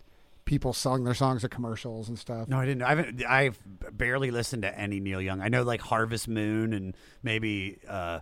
[0.45, 2.49] people selling their songs at commercials and stuff.
[2.49, 2.83] No, I didn't.
[2.83, 3.25] I haven't.
[3.25, 3.59] I've
[3.93, 5.41] barely listened to any Neil Young.
[5.41, 7.79] I know like Harvest Moon and maybe.
[7.89, 8.21] Uh,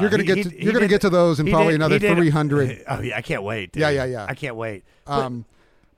[0.00, 1.74] You're gonna uh, get to- he you're gonna did- get to those in probably did-
[1.76, 2.84] another did- 300.
[2.88, 3.72] Oh yeah, I can't wait.
[3.72, 3.80] dude.
[3.80, 4.26] Yeah, yeah, yeah.
[4.28, 4.84] I can't wait.
[5.04, 5.44] But- Um,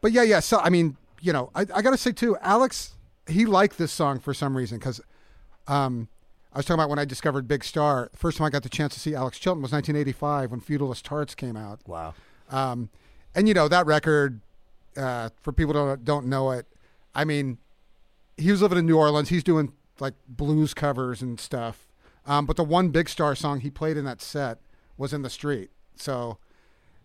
[0.00, 0.40] but yeah, yeah.
[0.40, 2.94] So I mean, you know, I, I got to say too, Alex,
[3.26, 5.00] he liked this song for some reason because,
[5.66, 6.08] um,
[6.52, 8.08] I was talking about when I discovered Big Star.
[8.12, 11.04] The first time I got the chance to see Alex Chilton was 1985 when Feudalist
[11.04, 11.80] Tarts came out.
[11.86, 12.14] wow.
[12.50, 12.88] Um,
[13.34, 14.40] and you know that record,
[14.96, 16.66] uh, for people don't don't know it,
[17.14, 17.58] I mean,
[18.36, 19.28] he was living in New Orleans.
[19.28, 21.87] He's doing like blues covers and stuff.
[22.28, 24.58] Um, but the one Big Star song he played in that set
[24.96, 25.70] was in the street.
[25.96, 26.38] So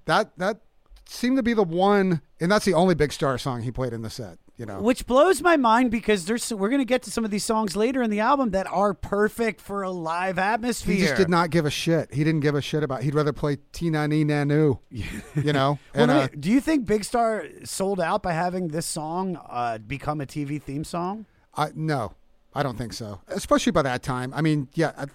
[0.06, 0.60] that that
[1.08, 4.02] seemed to be the one, and that's the only Big Star song he played in
[4.02, 4.38] the set.
[4.56, 7.44] You know, Which blows my mind because there's we're gonna get to some of these
[7.44, 10.94] songs later in the album that are perfect for a live atmosphere.
[10.94, 12.14] he just did not give a shit.
[12.14, 13.02] He didn't give a shit about.
[13.02, 14.80] He'd rather play Tee Ni Nee Ni Noo.
[14.92, 18.86] You know, Well, and uh, do you think Big Star sold out by having this
[18.86, 21.26] song uh, become a TV theme song?
[21.56, 22.14] I, no,
[22.56, 23.22] I don't think so.
[23.28, 24.34] Especially by that time.
[24.34, 25.06] I mean, yeah, I,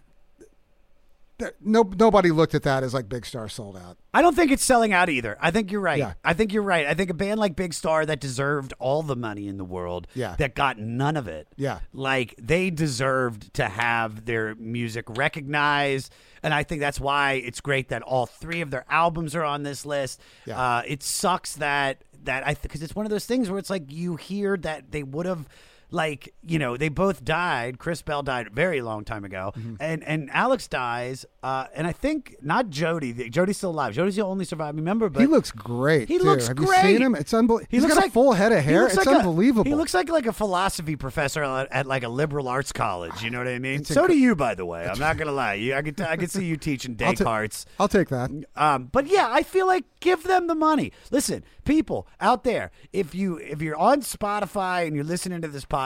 [1.39, 3.97] there- no, nobody looked at that as like Big Star sold out.
[4.13, 5.37] I don't think it's selling out either.
[5.41, 5.99] I think you're right.
[5.99, 6.15] Yeah.
[6.25, 6.85] I think you're right.
[6.85, 10.09] I think a band like Big Star that deserved all the money in the world,
[10.15, 10.35] Yeah.
[10.39, 11.47] that got none of it.
[11.57, 11.79] Yeah.
[11.93, 16.13] Like they deserved to have their music recognized.
[16.43, 19.63] And I think that's why it's great that all three of their albums are on
[19.63, 20.21] this list.
[20.45, 20.61] Yeah.
[20.61, 23.93] Uh, it sucks that that I because it's one of those things where it's like
[23.93, 25.49] you hear that they would have
[25.91, 27.79] like you know they both died.
[27.79, 29.75] Chris Bell died a very long time ago, Mm-hmm.
[29.81, 33.29] and and Alex dies, uh, and I think not Jody.
[33.31, 33.95] Jody's still alive.
[33.95, 36.09] Jody's the only surviving member, but he looks great.
[36.09, 36.25] he too.
[36.25, 36.85] looks Have great.
[36.85, 37.15] you seen him?
[37.15, 37.67] It's unbelievable.
[37.71, 38.87] He He's looks got like a full head of hair.
[38.87, 39.65] It's like a- unbelievable.
[39.71, 43.23] he looks like like a philosophy professor at, at like a liberal arts college.
[43.23, 43.81] You know what I mean?
[43.81, 44.87] It's So inc- do you, by the way.
[44.87, 45.55] I'm not gonna lie.
[45.55, 47.65] You, I could I could see you teaching I'll ta- Descartes.
[47.81, 48.31] I'll take that.
[48.57, 50.93] Um, but yeah, I feel like give them the money.
[51.11, 55.65] Listen, people out there, if you if you're on Spotify and you're listening to this
[55.65, 55.78] podcast,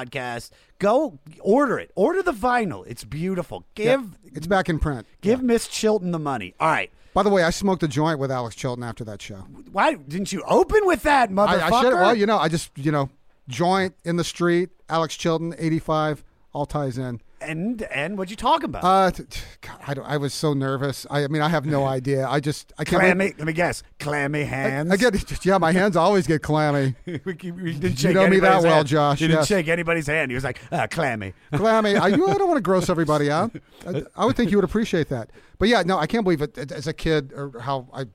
[0.78, 1.90] go order it.
[1.94, 2.84] Order the vinyl.
[2.86, 3.64] It's beautiful.
[3.74, 5.06] Give It's back in print.
[5.20, 6.54] give Miss Chilton the money.
[6.60, 6.90] All right.
[7.14, 9.44] By the way, I smoked a joint with Alex Chilton after that show.
[9.70, 11.60] Why didn't you open with that, motherfucker?
[11.60, 11.92] I, I should.
[11.92, 13.10] Well, you know, I just you know,
[13.48, 14.70] joint in the street.
[14.88, 16.24] Alex Chilton, eighty five,
[16.54, 17.20] all ties in.
[17.42, 18.84] And and what you talking about?
[18.84, 21.06] Uh, t- t- God, I, don't, I was so nervous.
[21.10, 22.26] I, I mean, I have no idea.
[22.26, 23.00] I just I can't.
[23.00, 23.34] clammy.
[23.36, 23.82] Let me guess.
[23.98, 24.90] Clammy hands.
[24.90, 26.94] I, I get yeah, my hands always get clammy.
[27.06, 28.88] we, we didn't You shake know me that well, hand.
[28.88, 29.48] Josh, He didn't yes.
[29.48, 30.30] shake anybody's hand.
[30.30, 31.34] He was like, uh, clammy.
[31.54, 31.96] clammy.
[31.96, 33.52] I, you, I don't want to gross everybody out.
[33.86, 35.30] I, I would think you would appreciate that.
[35.58, 36.58] But yeah, no, I can't believe it.
[36.72, 38.06] As a kid, or how I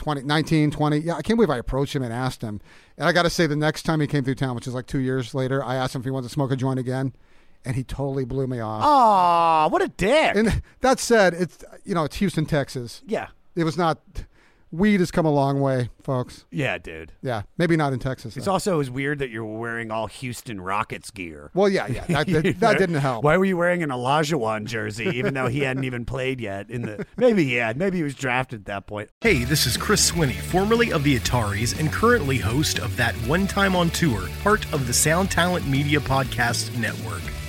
[0.00, 0.98] 20, 19, 20.
[0.98, 2.60] Yeah, I can't believe I approached him and asked him.
[2.96, 4.86] And I got to say, the next time he came through town, which is like
[4.86, 7.12] two years later, I asked him if he wanted to smoke a joint again,
[7.64, 8.82] and he totally blew me off.
[8.84, 10.36] Aw, what a dick.
[10.36, 13.02] And that said, it's you know it's Houston, Texas.
[13.06, 13.28] yeah.
[13.56, 13.98] It was not.
[14.72, 16.44] Weed has come a long way, folks.
[16.52, 17.10] Yeah, dude.
[17.22, 18.36] Yeah, maybe not in Texas.
[18.36, 18.52] It's though.
[18.52, 21.50] also it was weird that you're wearing all Houston Rockets gear.
[21.54, 23.24] well, yeah, yeah, that, that, that didn't help.
[23.24, 26.70] Why were you wearing an Olajuwon jersey, even though he hadn't even played yet?
[26.70, 29.10] In the maybe he had, maybe he was drafted at that point.
[29.20, 33.48] Hey, this is Chris Swinney, formerly of the Ataris and currently host of That One
[33.48, 37.22] Time on Tour, part of the Sound Talent Media Podcast Network.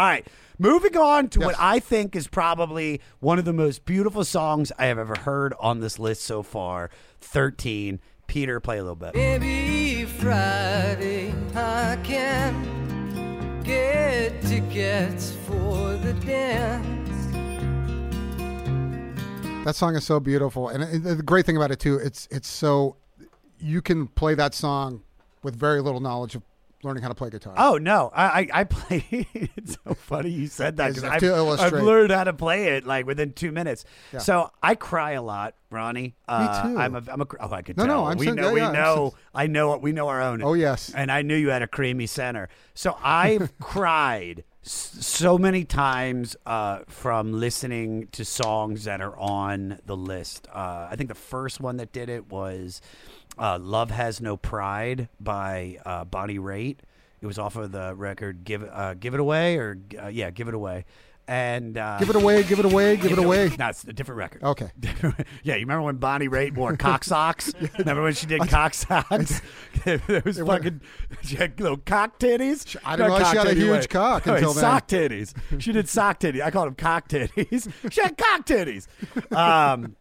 [0.00, 0.26] All right.
[0.58, 4.86] Moving on to what I think is probably one of the most beautiful songs I
[4.86, 6.88] have ever heard on this list so far
[7.20, 8.00] 13.
[8.26, 9.14] Peter, play a little bit.
[9.14, 17.26] Maybe Friday I can get tickets for the dance.
[19.66, 22.96] That song is so beautiful, and the great thing about it too, it's it's so
[23.58, 25.02] you can play that song
[25.42, 26.42] with very little knowledge of
[26.82, 27.54] learning how to play guitar.
[27.56, 29.04] Oh no, I I, I play.
[29.56, 31.22] it's so funny you said that because I've,
[31.60, 33.84] I've learned how to play it like within two minutes.
[34.12, 34.18] Yeah.
[34.20, 36.14] So I cry a lot, Ronnie.
[36.28, 36.78] Uh, too.
[36.78, 38.06] I'm a I'm a oh I could No, no, tell.
[38.06, 40.42] I'm we saying- know yeah, we yeah, know I know we know our own.
[40.42, 40.92] Oh, yes.
[40.94, 42.48] and I knew you had a creamy center.
[42.74, 49.96] So I've cried so many times uh, from listening to songs that are on the
[49.96, 50.46] list.
[50.52, 52.82] Uh, I think the first one that did it was
[53.38, 56.78] uh, "Love Has No Pride" by uh, Bonnie Raitt.
[57.20, 60.48] It was off of the record "Give uh, Give It Away" or uh, yeah, "Give
[60.48, 60.84] It Away."
[61.30, 63.52] And uh, Give it away, give it away, give it away.
[63.56, 64.42] No, it's a different record.
[64.42, 64.68] Okay.
[65.44, 67.52] yeah, you remember when Bonnie Raitt wore cock socks?
[67.78, 69.40] remember when she did cock socks?
[69.86, 70.80] it was fucking.
[71.22, 72.76] She had little cock titties.
[72.84, 73.90] I didn't realize she had a huge wait.
[73.90, 74.60] cock until then.
[74.60, 75.32] Sock titties.
[75.60, 76.42] She did sock titties.
[76.42, 77.72] I called them cock titties.
[77.92, 78.88] She had cock titties.
[79.32, 79.94] Um,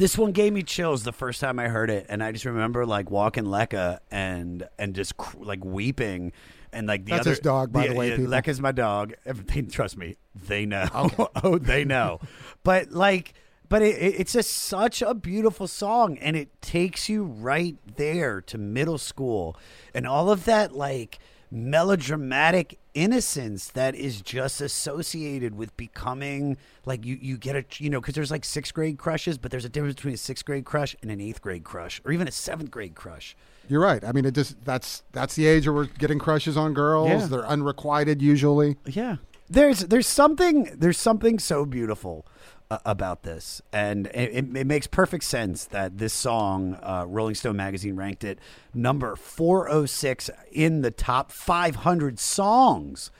[0.00, 2.86] this one gave me chills the first time I heard it, and I just remember
[2.86, 6.32] like walking Lekka and and just cr- like weeping.
[6.72, 8.26] And like the That's other his dog, by the way, people.
[8.32, 9.12] Lekka's my dog.
[9.26, 10.88] Everything, trust me, they know.
[11.44, 12.18] oh, they know.
[12.62, 13.34] but like,
[13.68, 18.40] but it, it- it's just such a beautiful song, and it takes you right there
[18.42, 19.56] to middle school,
[19.92, 21.18] and all of that like
[21.50, 28.00] melodramatic innocence that is just associated with becoming like you you get a you know
[28.00, 30.96] because there's like sixth grade crushes but there's a difference between a sixth grade crush
[31.02, 33.36] and an eighth grade crush or even a seventh grade crush
[33.68, 34.02] You're right.
[34.04, 37.08] I mean, it just that's that's the age where we're getting crushes on girls.
[37.08, 37.26] Yeah.
[37.26, 38.76] They're unrequited usually.
[38.84, 39.16] Yeah.
[39.48, 42.26] There's there's something there's something so beautiful
[42.70, 47.96] about this, and it, it, makes perfect sense that this song, uh, Rolling Stone magazine
[47.96, 48.38] ranked it
[48.72, 53.10] number 406 in the top 500 songs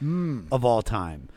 [0.53, 1.29] of all time,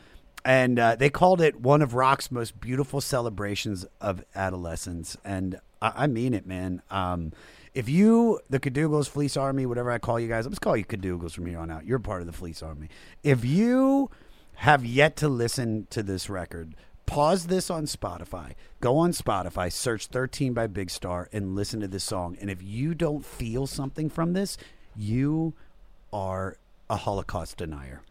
[0.44, 6.04] and uh, they called it one of rock's most beautiful celebrations of adolescence, and I,
[6.04, 6.82] I mean it, man.
[6.90, 7.32] Um,
[7.74, 10.84] if you, the Cadougals, Fleece Army, whatever I call you guys, I'm just call you
[10.84, 11.84] Cadougals from here on out.
[11.84, 12.88] You're part of the Fleece Army.
[13.24, 14.10] If you
[14.54, 18.52] have yet to listen to this record, pause this on Spotify.
[18.80, 22.36] Go on Spotify, search 13 by Big Star, and listen to this song.
[22.40, 24.56] And if you don't feel something from this,
[24.96, 25.54] you
[26.12, 26.56] are
[26.88, 28.02] a Holocaust denier.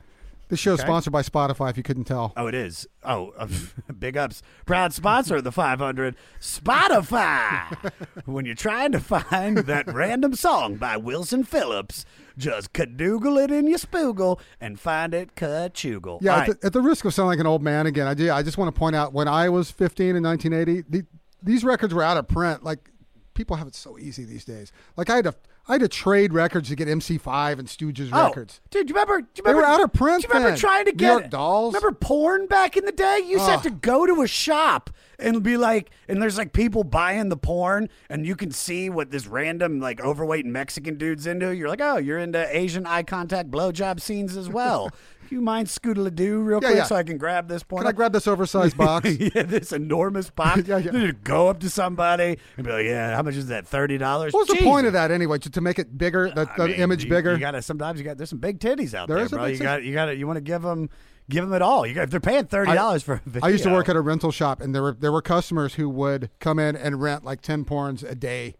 [0.49, 0.87] This show's Okay.
[0.87, 1.69] sponsored by Spotify.
[1.71, 2.33] If you couldn't tell.
[2.37, 2.85] Oh, it is.
[3.03, 3.47] Oh, uh,
[3.99, 4.43] big ups.
[4.65, 7.91] Proud sponsor of the 500, Spotify.
[8.25, 12.05] when you're trying to find that random song by Wilson Phillips,
[12.37, 16.19] Just cadoogle it in your spoogle and find it kachugle.
[16.21, 18.13] Yeah, All at, the, at the risk of sounding like an old man again, I
[18.13, 18.31] do.
[18.31, 21.05] I just want to point out when I was 15 in 1980, the,
[21.41, 22.63] these records were out of print.
[22.63, 22.89] Like
[23.33, 24.71] people have it so easy these days.
[24.97, 25.35] Like I had to,
[25.67, 28.59] I had to trade records to get MC5 and Stooges Oh, records.
[28.69, 29.21] dude, do you remember?
[29.21, 29.61] Do you remember?
[29.61, 30.57] They were out of print Do you remember then.
[30.59, 31.73] trying to New get York Dolls.
[31.73, 33.19] Remember porn back in the day?
[33.23, 34.89] You used to have to go to a shop
[35.19, 39.11] and be like, and there's like people buying the porn, and you can see what
[39.11, 41.55] this random like overweight Mexican dude's into.
[41.55, 44.91] You're like, oh, you're into Asian eye contact blowjob scenes as well.
[45.33, 46.83] you mind scoodle doo real Yeah, quick yeah.
[46.85, 47.81] so I can grab this porn?
[47.83, 49.09] Can I grab this oversized box?
[49.17, 50.63] yeah, this enormous box.
[50.67, 50.91] Yeah, yeah.
[50.93, 53.67] You go up to somebody and be like, yeah, how much is that?
[53.67, 54.33] Thirty dollars.
[54.33, 55.39] What's was the point of that anyway?
[55.39, 57.33] To, to make it bigger, the, the mean, image you, bigger.
[57.33, 59.45] You gotta sometimes you got there's some big titties out There there, bro.
[59.45, 60.89] You got you got to you want to give them
[61.29, 61.85] give them it all.
[61.85, 63.13] You got if they're paying thirty dollars for.
[63.15, 65.21] A video, I used to work at a rental shop, and there were there were
[65.21, 68.55] customers who would come in and rent like ten porns a day,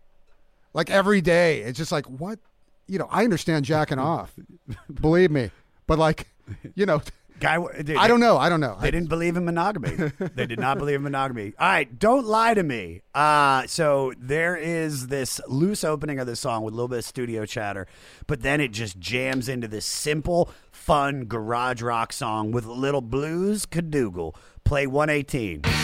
[0.74, 1.62] like every day.
[1.62, 2.40] It's just like what,
[2.88, 3.08] you know.
[3.12, 4.34] I understand jacking off,
[4.94, 5.52] believe me,
[5.88, 6.28] but like,
[6.76, 7.02] you know,
[7.40, 8.38] Guy, dude, I don't know.
[8.38, 8.78] I don't know.
[8.80, 10.12] They didn't believe in monogamy.
[10.34, 11.54] they did not believe in monogamy.
[11.60, 13.02] All right, don't lie to me.
[13.14, 17.06] Uh, so there is this loose opening of this song with a little bit of
[17.06, 17.88] studio chatter,
[18.28, 23.02] but then it just jams into this simple, fun garage rock song with a little
[23.02, 24.36] blues cadoogle.
[24.64, 25.83] Play 118.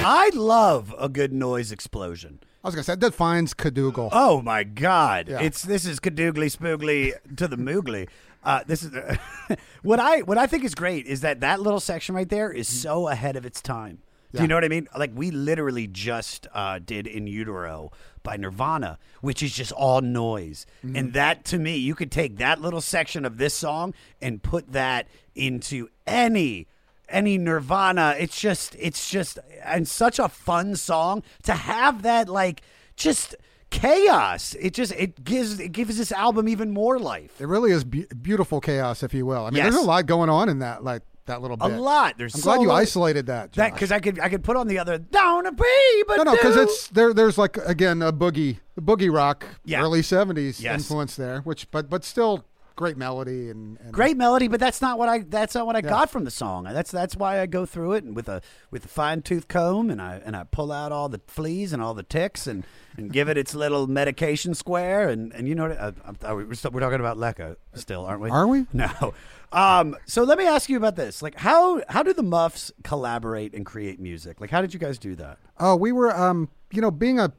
[0.00, 2.40] I love a good noise explosion.
[2.64, 4.08] I was gonna say that defines Cadougal.
[4.12, 5.28] Oh my God!
[5.28, 5.40] Yeah.
[5.40, 8.08] It's this is cadoogly spoogly to the moogly.
[8.42, 8.92] Uh, this is
[9.82, 12.68] what I what I think is great is that that little section right there is
[12.68, 13.98] so ahead of its time.
[14.32, 14.42] Do Yeah.
[14.42, 14.88] you know what I mean?
[14.96, 17.90] Like we literally just uh, did "In Utero"
[18.22, 22.60] by Nirvana, which is just all noise, and that to me, you could take that
[22.60, 26.66] little section of this song and put that into any
[27.08, 28.14] any Nirvana.
[28.18, 32.62] It's just it's just and such a fun song to have that like
[32.96, 33.34] just
[33.70, 34.54] chaos.
[34.58, 37.40] It just it gives it gives this album even more life.
[37.40, 39.44] It really is be- beautiful chaos, if you will.
[39.44, 39.72] I mean, Yes.
[39.72, 41.70] there's a lot going on in that, like that little bit.
[41.72, 42.14] A lot.
[42.16, 43.52] There's I'm glad you isolated that.
[43.52, 46.22] That because I could I could put on the other down a be but no,
[46.24, 47.12] no, because it's there.
[47.12, 49.82] There's like again a boogie, boogie rock, Yeah.
[49.82, 50.80] early '70s Yes.
[50.80, 52.44] influence there, which but but still
[52.78, 55.80] great melody and, and great melody, but that's not what I that's not what I
[55.80, 56.64] got from the song.
[56.64, 59.90] That's that's why I go through it and with a with a fine tooth comb
[59.90, 62.64] and I and I pull out all the fleas and all the ticks and,
[62.96, 65.92] and give it its little medication square and, and you know what I,
[66.28, 68.30] I, we're, still, we're talking about Lecca still, aren't we?
[68.30, 68.64] Are we?
[68.72, 69.12] No.
[69.50, 71.20] Um, so let me ask you about this.
[71.20, 74.40] Like how how do the Muffs collaborate and create music?
[74.40, 75.38] Like how did you guys do that?
[75.58, 77.32] Oh, we were, um, you know, being a,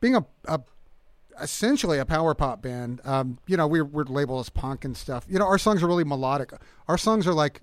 [0.00, 0.60] being a, a
[1.40, 3.00] essentially a power pop band.
[3.04, 5.24] Um, you know, we're we're labeled as punk and stuff.
[5.28, 6.52] You know, our songs are really melodic.
[6.88, 7.60] Our songs are like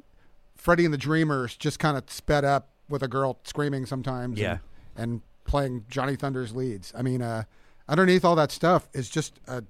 [0.55, 4.39] Freddie and the Dreamers, just kind of sped up with a girl screaming sometimes.
[4.39, 4.57] Yeah.
[4.95, 6.93] And, and playing Johnny Thunders' leads.
[6.95, 7.43] I mean, uh,
[7.87, 9.63] underneath all that stuff is just a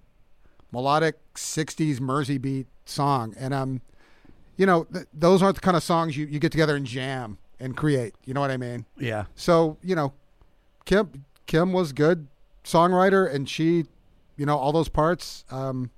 [0.72, 3.82] melodic '60s Mersey beat song, and um,
[4.58, 7.38] you know, th- those aren't the kind of songs you you get together and jam
[7.60, 8.16] and create.
[8.26, 8.86] You know what I mean?
[8.97, 9.26] Yeah.
[9.36, 10.14] So you know,
[10.86, 12.28] Kim Kim was good
[12.70, 13.86] songwriter, and she,
[14.38, 15.43] you know, all those parts.
[15.51, 15.91] Um,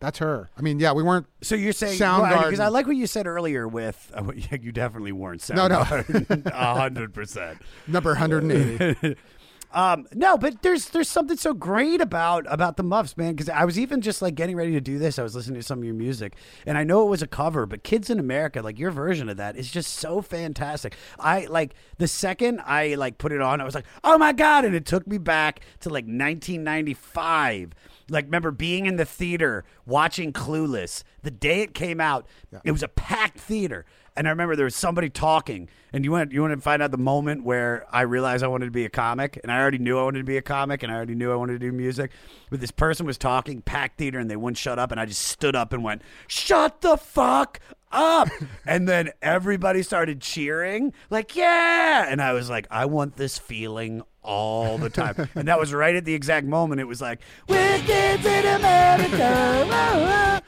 [0.00, 0.50] that's her.
[0.58, 1.26] I mean, yeah, we weren't.
[1.42, 2.44] So you're saying Soundgarden.
[2.44, 5.80] because I like what you said earlier with uh, yeah, you definitely weren't No, no.
[5.82, 6.46] Soundgarden.
[6.52, 9.16] a hundred percent number 180.
[9.72, 13.32] Um, no, but there's there's something so great about about the Muffs, man.
[13.32, 15.18] Because I was even just like getting ready to do this.
[15.18, 16.34] I was listening to some of your music,
[16.66, 19.38] and I know it was a cover, but "Kids in America," like your version of
[19.38, 20.94] that, is just so fantastic.
[21.18, 24.64] I like the second I like put it on, I was like, "Oh my god!"
[24.64, 27.72] And it took me back to like 1995.
[28.10, 32.26] Like, remember being in the theater watching Clueless the day it came out.
[32.64, 33.86] It was a packed theater.
[34.16, 36.90] And I remember there was somebody talking, and you want you want to find out
[36.90, 39.98] the moment where I realized I wanted to be a comic, and I already knew
[39.98, 42.10] I wanted to be a comic, and I already knew I wanted to do music.
[42.50, 45.22] But this person was talking, packed theater, and they wouldn't shut up, and I just
[45.22, 47.60] stood up and went, "Shut the fuck
[47.90, 48.28] up!"
[48.66, 54.02] and then everybody started cheering, like, "Yeah!" And I was like, "I want this feeling
[54.22, 56.80] all the time," and that was right at the exact moment.
[56.82, 60.42] It was like, "We're kids in America."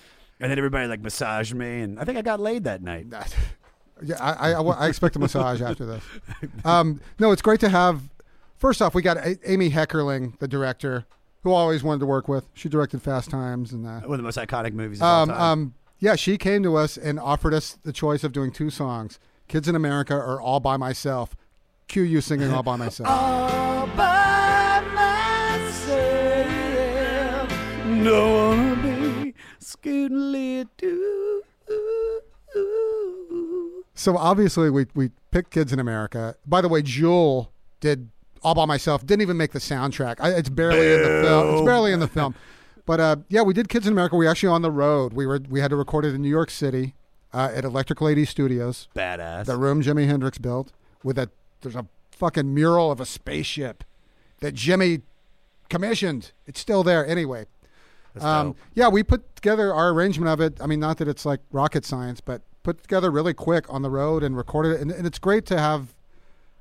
[0.45, 3.07] And then everybody like massaged me, and I think I got laid that night.
[4.03, 6.03] Yeah, I, I, I expect a massage after this.
[6.65, 8.03] Um, no, it's great to have.
[8.59, 11.07] First off, we got a- Amy Heckerling, the director,
[11.45, 12.49] who I always wanted to work with.
[12.55, 15.29] She directed Fast Times and uh, One of the most iconic movies of all um,
[15.29, 15.41] time.
[15.41, 19.21] um, yeah, she came to us and offered us the choice of doing two songs:
[19.49, 21.35] "Kids in America" or "All by Myself."
[21.87, 25.97] Cue you singing "All by Myself." all by myself.
[27.87, 28.44] No
[29.83, 30.95] one be
[33.95, 36.37] so obviously we we picked Kids in America.
[36.47, 37.51] By the way, Jewel
[37.81, 38.09] did
[38.43, 39.07] all by myself.
[39.07, 40.17] Didn't even make the soundtrack.
[40.21, 41.55] I, it's barely in the film.
[41.55, 42.35] It's barely in the film.
[42.87, 44.17] But uh, yeah, we did Kids in America.
[44.17, 45.15] We were actually on the road.
[45.15, 46.95] We were we had to record it in New York City
[47.33, 48.89] uh, at Electric Lady Studios.
[48.95, 49.47] Badass.
[49.47, 50.73] The room Jimi Hendrix built
[51.03, 51.31] with a
[51.63, 53.85] there's a fucking mural of a spaceship
[54.41, 55.03] that Jimi
[55.69, 56.33] commissioned.
[56.47, 57.47] It's still there anyway.
[58.21, 60.61] Um, yeah, we put together our arrangement of it.
[60.61, 63.91] I mean, not that it's like rocket science, but put together really quick on the
[63.91, 64.81] road and recorded it.
[64.81, 65.95] And, and it's great to have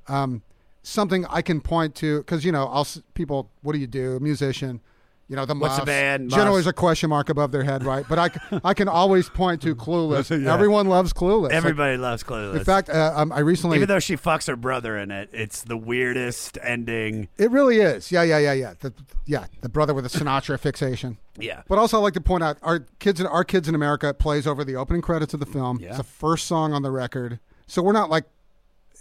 [0.08, 0.42] um,
[0.82, 3.50] something I can point to because you know, I'll people.
[3.62, 4.18] What do you do?
[4.20, 4.80] Musician.
[5.26, 5.86] You know, the What's the muffs.
[5.86, 6.30] band?
[6.30, 8.04] Generally, there's a question mark above their head, right?
[8.06, 10.28] But I, I can always point to Clueless.
[10.30, 10.52] Yeah.
[10.52, 11.44] Everyone loves Clueless.
[11.44, 12.56] Like, Everybody loves Clueless.
[12.56, 15.62] in fact, uh, um, I recently even though she fucks her brother in it, it's
[15.62, 17.28] the weirdest ending.
[17.38, 18.12] It really is.
[18.12, 18.74] Yeah, yeah, yeah, yeah.
[18.78, 18.92] The,
[19.24, 21.16] yeah, the brother with a Sinatra fixation.
[21.38, 21.62] Yeah.
[21.68, 23.18] But also, I like to point out our kids.
[23.18, 25.78] In, our kids in America plays over the opening credits of the film.
[25.80, 25.88] Yeah.
[25.88, 28.24] It's the first song on the record, so we're not like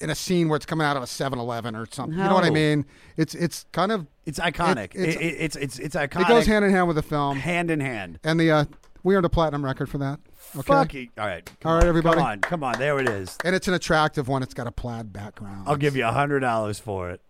[0.03, 2.17] in a scene where it's coming out of a 7-Eleven or something.
[2.17, 2.85] You know what I mean?
[3.17, 4.93] It's it's kind of It's iconic.
[4.93, 6.21] It, it's, It- it- it's it's it's iconic.
[6.21, 7.37] It goes hand in hand with the film.
[7.37, 8.19] hand in hand.
[8.23, 8.65] And the uh,
[9.01, 10.19] we earned a platinum record for that.
[10.55, 10.61] Okay.
[10.67, 11.07] Fuck you.
[11.17, 11.43] All right.
[11.61, 12.17] come All right, on, everybody.
[12.17, 12.39] Come on.
[12.41, 12.77] Come on.
[12.77, 13.37] There it is.
[13.43, 14.43] And it's an attractive one.
[14.43, 15.63] It's got a plaid background.
[15.67, 17.21] I'll give you a hundred dollars for it.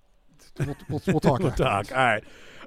[0.59, 1.39] We'll, we'll, we'll talk.
[1.41, 1.91] we'll talk.
[1.91, 2.23] All right.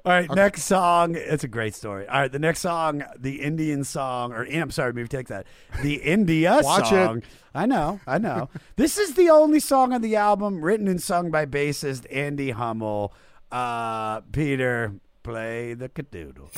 [0.07, 0.33] All right.
[0.33, 1.15] Next song.
[1.15, 2.07] It's a great story.
[2.07, 2.31] All right.
[2.31, 5.45] The next song, the Indian song, or I'm sorry, maybe take that.
[5.83, 7.05] The India Watch it.
[7.05, 7.23] song.
[7.53, 7.99] I know.
[8.07, 8.47] I know.
[8.77, 13.13] this is the only song on the album written and sung by bassist Andy Hummel.
[13.51, 14.93] Uh, Peter,
[15.23, 16.51] play the cadoodle.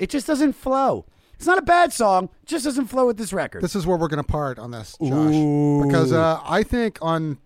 [0.00, 1.04] It just doesn't flow.
[1.34, 2.30] It's not a bad song.
[2.42, 3.62] It just doesn't flow with this record.
[3.62, 5.84] This is where we're going to part on this, Josh, Ooh.
[5.86, 7.38] because uh, I think on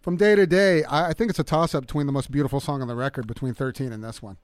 [0.00, 2.60] from day to day, I, I think it's a toss up between the most beautiful
[2.60, 4.36] song on the record between 13 and this one.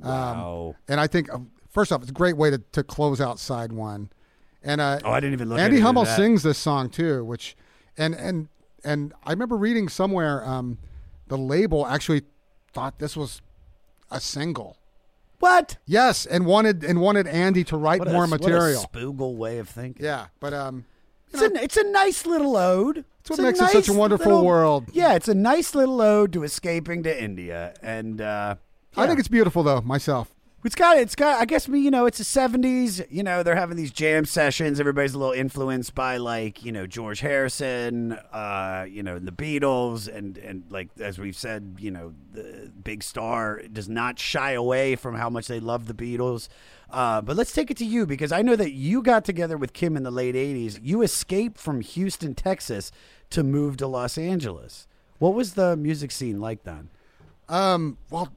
[0.00, 0.74] Wow.
[0.74, 1.38] Um, and I think uh,
[1.70, 4.10] first off, it's a great way to, to close out side one.
[4.62, 6.16] And uh, Oh, I didn't even look Andy Hummel that.
[6.16, 7.56] sings this song too, which
[7.96, 8.48] and and
[8.84, 10.78] and I remember reading somewhere um,
[11.28, 12.22] the label actually
[12.72, 13.42] thought this was
[14.10, 14.76] a single.
[15.46, 15.76] What?
[15.86, 18.82] Yes, and wanted and wanted Andy to write What a- more what a material.
[18.92, 20.04] spoogle way of thinking.
[20.04, 20.84] yeah, but um,
[21.32, 23.04] It's a, it's a nice little ode.
[23.20, 24.84] It's what makes it such a wonderful little- world.
[24.92, 28.56] Yeah, it's a nice little ode to escaping to India, and uh,
[28.96, 30.34] I think it's beautiful though myself.
[30.66, 31.40] It's got it's got.
[31.40, 33.00] I guess me, you know, it's the seventies.
[33.08, 34.80] You know, they're having these jam sessions.
[34.80, 40.12] Everybody's a little influenced by like you know George Harrison, uh, you know the Beatles,
[40.12, 44.96] and and like as we've said, you know the big star does not shy away
[44.96, 46.48] from how much they love the Beatles.
[46.90, 49.72] Uh, but let's take it to you because I know that you got together with
[49.72, 50.80] Kim in the late '80s.
[50.82, 52.90] You escaped from Houston, Texas,
[53.30, 54.86] to move to Los Angeles.
[55.18, 56.90] What was the music scene like then?
[57.48, 58.32] Um, well,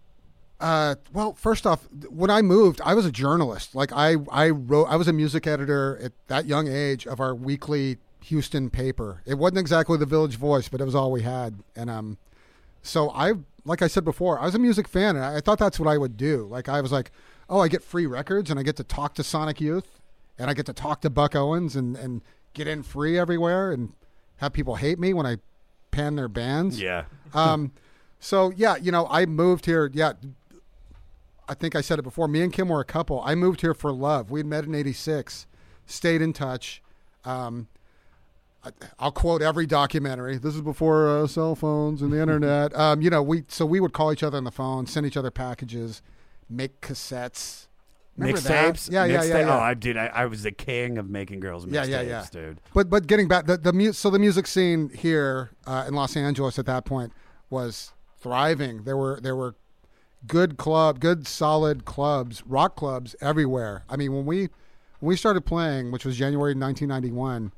[0.59, 3.75] uh, well, first off, when I moved, I was a journalist.
[3.75, 7.33] Like I, I wrote, I was a music editor at that young age of our
[7.33, 9.21] weekly Houston paper.
[9.25, 11.63] It wasn't exactly the Village Voice, but it was all we had.
[11.75, 12.17] And um,
[12.81, 13.33] so I,
[13.63, 15.87] like I said before, I was a music fan, and I, I thought that's what
[15.87, 16.45] I would do.
[16.49, 17.11] Like I was like,
[17.49, 20.01] oh, I get free records, and I get to talk to Sonic Youth,
[20.37, 22.21] and I get to talk to Buck Owens, and and
[22.53, 23.93] get in free everywhere, and
[24.37, 25.37] have people hate me when I
[25.91, 26.81] pan their bands.
[26.81, 27.05] Yeah.
[27.33, 27.71] um,
[28.19, 29.89] so yeah, you know, I moved here.
[29.93, 30.13] Yeah,
[31.49, 32.27] I think I said it before.
[32.27, 33.21] Me and Kim were a couple.
[33.25, 34.29] I moved here for love.
[34.29, 35.47] We had met in '86,
[35.87, 36.81] stayed in touch.
[37.25, 37.67] Um,
[38.63, 38.69] I,
[38.99, 40.37] I'll quote every documentary.
[40.37, 42.75] This is before uh, cell phones and the internet.
[42.77, 45.17] Um, you know, we so we would call each other on the phone, send each
[45.17, 46.01] other packages,
[46.49, 47.65] make cassettes.
[48.17, 48.91] Mixtapes?
[48.91, 49.55] Yeah, yeah, yeah, yeah.
[49.55, 49.95] Oh, I did.
[49.95, 52.59] I, I was the king of making girls mixtapes, Yeah, yeah, yeah, dude.
[52.73, 56.17] But but getting back the the mu- so the music scene here uh, in Los
[56.17, 57.13] Angeles at that point
[57.49, 58.83] was thriving.
[58.83, 59.55] There were there were
[60.27, 63.83] good club, good solid clubs, rock clubs everywhere.
[63.89, 64.49] I mean, when we
[64.99, 67.51] when we started playing, which was January 1991,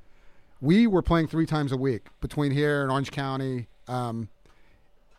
[0.61, 3.67] we were playing three times a week between here and Orange County.
[3.87, 4.29] Um,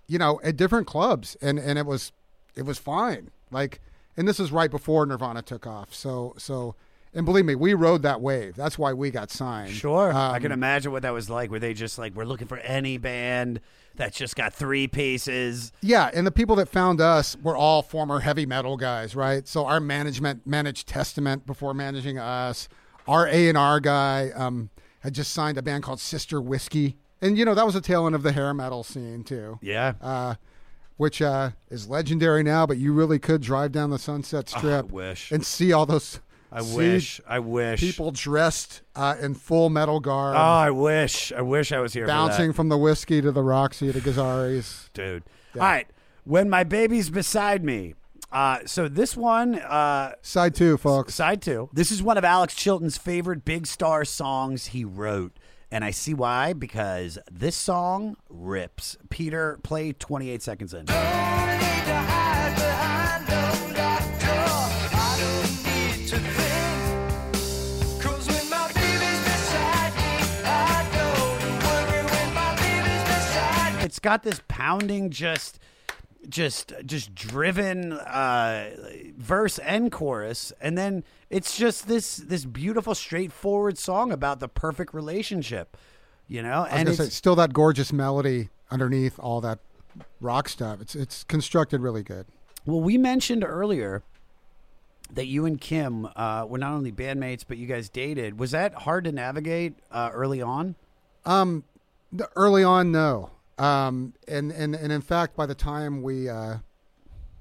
[0.07, 2.13] you know, at different clubs, and and it was
[2.55, 3.31] it was fine.
[3.51, 3.81] Like,
[4.17, 5.93] and this is right before Nirvana took off.
[5.95, 6.75] So so,
[7.15, 8.55] and believe me, we rode that wave.
[8.55, 9.73] That's why we got signed.
[9.73, 10.13] Sure.
[10.13, 11.51] I Um, can imagine what that was like.
[11.51, 13.61] Were they just like, we're looking for any band
[13.97, 15.73] that's just got three pieces?
[15.81, 19.47] Yeah, and the people that found us were all former heavy metal guys, right?
[19.47, 22.69] So our management managed Testament before managing us.
[23.07, 24.71] Our A and R guy um,
[25.01, 28.07] had just signed a band called Sister Whiskey, and you know that was a tail
[28.07, 29.59] end of the hair metal scene too.
[29.61, 29.95] Yeah.
[30.01, 30.35] uh,
[30.97, 32.67] which uh, is legendary now.
[32.67, 35.33] But you really could drive down the Sunset Strip, wish.
[35.33, 36.21] and see all those
[36.53, 37.21] I See wish.
[37.27, 37.81] I wish.
[37.81, 40.35] People dressed uh, in full metal garb.
[40.37, 41.33] Oh, I wish.
[41.33, 42.05] I wish I was here.
[42.05, 42.13] for that.
[42.15, 44.91] bouncing from the Whisky to the Roxy to Gazzarri's.
[44.93, 45.23] dude.
[45.55, 45.63] Yeah.
[45.63, 45.87] All right.
[46.25, 47.95] When my baby's beside me.
[48.31, 51.15] Uh, so this one, uh, Side two, folks.
[51.15, 51.69] side two.
[51.73, 55.37] This is one of Alex Chilton's favorite big star songs he wrote.
[55.71, 58.97] And I see why, because this song rips.
[59.11, 60.87] Peter, play 28 seconds in.
[74.03, 75.59] Got this pounding, just,
[76.29, 78.71] just, just driven uh,
[79.17, 84.93] verse and chorus, and then it's just this this beautiful, straightforward song about the perfect
[84.93, 85.77] relationship.
[86.29, 89.59] You know, and gonna say, it's, still that gorgeous melody underneath all that
[90.21, 90.81] rock stuff.
[90.81, 92.27] It's it's constructed really good.
[92.65, 94.03] Well, we mentioned earlier
[95.13, 98.39] that you and Kim uh, were not only bandmates, but you guys dated.
[98.39, 100.75] Was that hard to navigate uh, early on?
[101.27, 101.65] Um,
[102.13, 103.31] the, early on, no.
[103.63, 106.57] Um, and and and in fact, by the time we uh,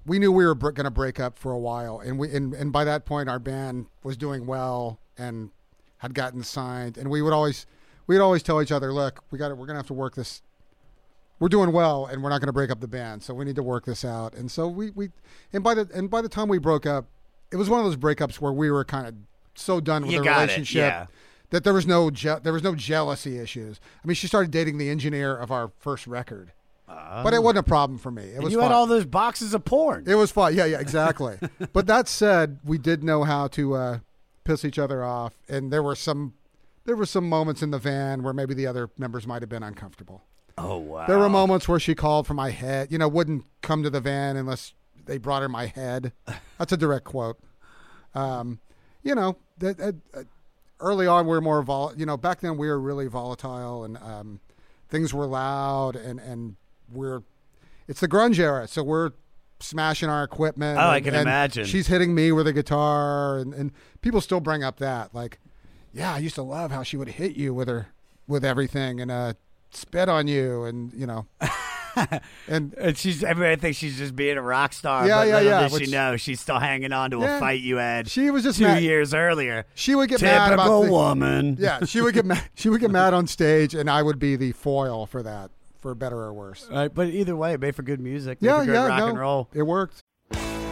[0.06, 2.54] we knew we were br- going to break up for a while, and we and,
[2.54, 5.50] and by that point, our band was doing well and
[5.98, 7.66] had gotten signed, and we would always
[8.08, 10.42] we'd always tell each other, look, we got we're going to have to work this.
[11.40, 13.56] We're doing well, and we're not going to break up the band, so we need
[13.56, 14.36] to work this out.
[14.36, 15.10] And so we we
[15.52, 17.06] and by the and by the time we broke up,
[17.52, 19.16] it was one of those breakups where we were kind of
[19.56, 21.06] so done with You the got it, relationship yeah.
[21.52, 23.80] That there was no je- there was no jealousy issues.
[24.04, 26.52] I mean, she started dating the engineer of our first record,
[26.88, 28.24] but it wasn't a problem for me.
[28.24, 28.36] It.
[28.36, 28.70] And was you fun.
[28.70, 30.06] had all those boxes of porn.
[30.08, 30.56] it was fun.
[30.56, 31.38] Yeah, yeah, exactly.
[31.74, 34.00] but that said, we did know how to uh,
[34.44, 36.34] piss each other off, and there were some
[36.86, 39.64] there were some moments in the van where maybe the other members might have been
[39.64, 40.24] uncomfortable.
[40.58, 41.06] Oh wow!
[41.06, 42.92] There were moments where she called for my head.
[42.92, 44.74] You know, wouldn't come to the van unless
[45.06, 46.14] they brought her my head.
[46.58, 47.38] That's a direct quote.
[48.14, 48.60] Um,
[49.04, 49.96] you know, that, that,
[50.82, 51.94] early on we were more vol.
[51.96, 54.40] You know, back then we were really volatile and um,
[54.90, 56.56] things were loud and and
[56.92, 57.24] we're
[57.88, 59.12] it's the grunge era, so we're
[59.60, 60.80] smashing our equipment.
[60.80, 61.66] Oh, I can and imagine.
[61.66, 63.72] She's hitting me with a guitar, and and
[64.02, 65.40] people still bring up that like,
[65.94, 67.88] yeah, I used to love how she would hit you with her
[68.28, 69.34] with everything and uh
[69.72, 71.26] spit on you and you know
[72.48, 75.08] and And she's everybody thinks she's just being a rock star.
[75.08, 77.38] Yeah, but yeah, little yeah, Does which- she know she's still hanging on to Yeah.
[77.38, 78.10] a fight you had?
[78.10, 79.66] She was just two mad- years earlier.
[79.76, 81.58] She would get mad about Typical woman.
[81.60, 82.44] Yeah, she would get mad.
[82.56, 85.94] She would get mad on stage, and I would be the foil for that, for
[85.96, 86.68] better or worse.
[86.72, 88.38] Right, but either way, it made for good music.
[88.42, 89.50] Yeah, good yeah, rock no, and roll.
[89.54, 90.02] It worked.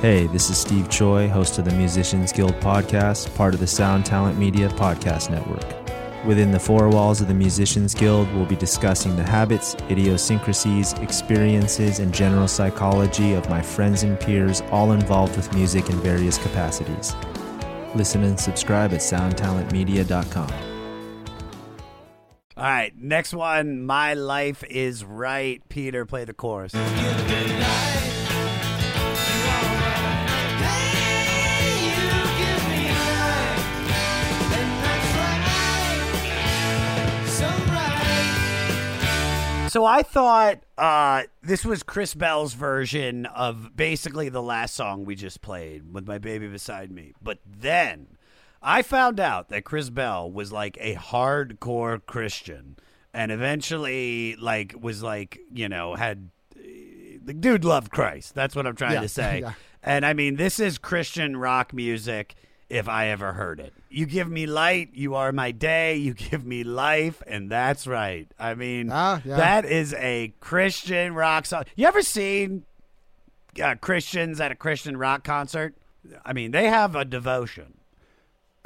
[0.01, 4.05] Hey, this is Steve Choi, host of the Musicians Guild podcast, part of the Sound
[4.05, 5.78] Talent Media Podcast Network.
[6.25, 11.99] Within the four walls of the Musicians Guild, we'll be discussing the habits, idiosyncrasies, experiences,
[11.99, 17.15] and general psychology of my friends and peers, all involved with music in various capacities.
[17.95, 20.49] Listen and subscribe at soundtalentmedia.com.
[22.57, 23.85] All right, next one.
[23.85, 25.61] My life is right.
[25.69, 26.73] Peter, play the chorus.
[39.73, 45.15] So I thought uh, this was Chris Bell's version of basically the last song we
[45.15, 47.13] just played with my baby beside me.
[47.21, 48.17] But then
[48.63, 52.77] I found out that Chris Bell was like a hardcore Christian
[53.13, 58.33] and eventually like was like, you know, had the dude loved Christ.
[58.33, 59.39] That's what I'm trying Yeah, to say.
[59.43, 59.53] yeah.
[59.83, 62.35] And I mean, this is Christian rock music
[62.69, 63.73] if I ever heard it.
[63.89, 68.27] You give me light, you are my day, you give me life, and that's right.
[68.37, 69.37] I mean, Ah, yeah.
[69.37, 71.63] that is a Christian rock song.
[71.75, 72.63] You ever seen
[73.61, 75.75] uh, Christians at a Christian rock concert?
[76.25, 77.79] I mean, they have a devotion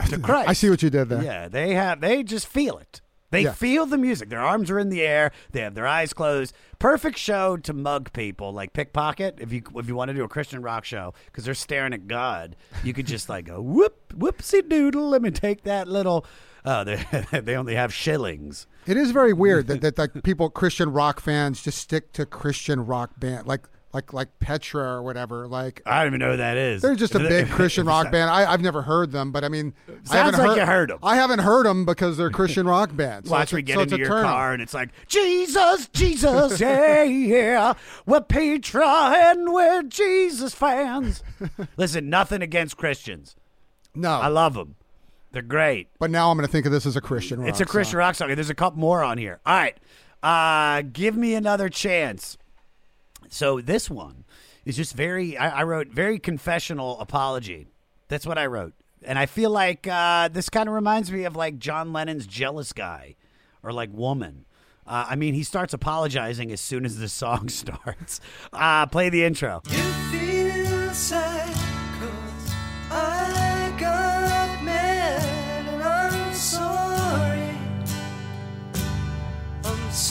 [0.10, 0.50] to Christ.
[0.50, 1.24] I see what you did there.
[1.24, 2.02] Yeah, they have.
[2.02, 3.02] They just feel it.
[3.34, 3.54] They Yeah.
[3.54, 4.30] feel the music.
[4.30, 5.32] Their arms are in the air.
[5.52, 6.54] They have their eyes closed.
[6.78, 9.40] Perfect show to mug people, like pickpocket.
[9.42, 12.08] If you if you want to do a Christian rock show, because they're staring at
[12.08, 15.10] God, you could just like go whoop whoopsie doodle.
[15.10, 16.26] Let me take that little.
[16.64, 17.04] Oh, they
[17.42, 18.68] they only have shillings.
[18.86, 22.86] It is very weird that, that like people Christian rock fans just stick to Christian
[22.86, 25.48] rock band like like like Petra or whatever.
[25.48, 26.82] Like I don't even know who that is.
[26.82, 28.30] they're just a big Christian rock band.
[28.30, 30.92] I, I've never heard them, but I mean, I Sounds haven't like heard, you heard
[30.92, 31.00] 'em.
[31.04, 33.30] I haven't heard them because they're Christian rock bands.
[33.30, 34.24] So Watch a- me get so into your turn-on.
[34.26, 37.74] car and it's like Jesus, Jesus, yeah, yeah.
[38.06, 41.24] We're Petra and we're Jesus fans.
[41.78, 43.36] Listen, nothing against Christians.
[43.96, 44.76] No, I love them.
[45.34, 45.88] They're great.
[46.00, 47.50] But now I'm going to think of this as a Christian rock.
[47.50, 48.00] It's a Christian song.
[48.00, 48.28] rock song.
[48.36, 49.40] There's a couple more on here.
[49.46, 49.76] All right.
[50.22, 52.38] Uh, give me another chance.
[53.30, 54.26] So this one
[54.66, 57.68] is just very, I, I wrote very confessional apology.
[58.08, 58.74] That's what I wrote.
[59.06, 62.72] And I feel like uh, this kind of reminds me of like John Lennon's "Jealous
[62.72, 63.16] Guy"
[63.62, 64.46] or like "Woman."
[64.88, 68.22] Uh, I mean, he starts apologizing as soon as the song starts.
[68.52, 69.62] Uh, play the intro.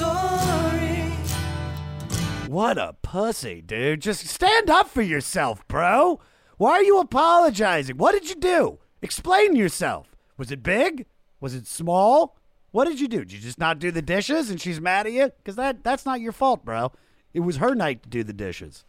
[0.03, 0.22] feel
[2.53, 4.03] What a pussy, dude.
[4.03, 6.21] Just stand up for yourself, bro.
[6.59, 7.97] Why are you apologizing?
[7.97, 8.79] What did you do?
[9.01, 10.15] Explain yourself.
[10.37, 11.07] Was it big?
[11.41, 12.37] Was it small?
[12.71, 13.21] What did you do?
[13.21, 15.33] Did you just not do the dishes and she's mad at you?
[15.39, 16.93] Because that, that's not your fault, bro.
[17.33, 18.85] It was her night to do the dishes.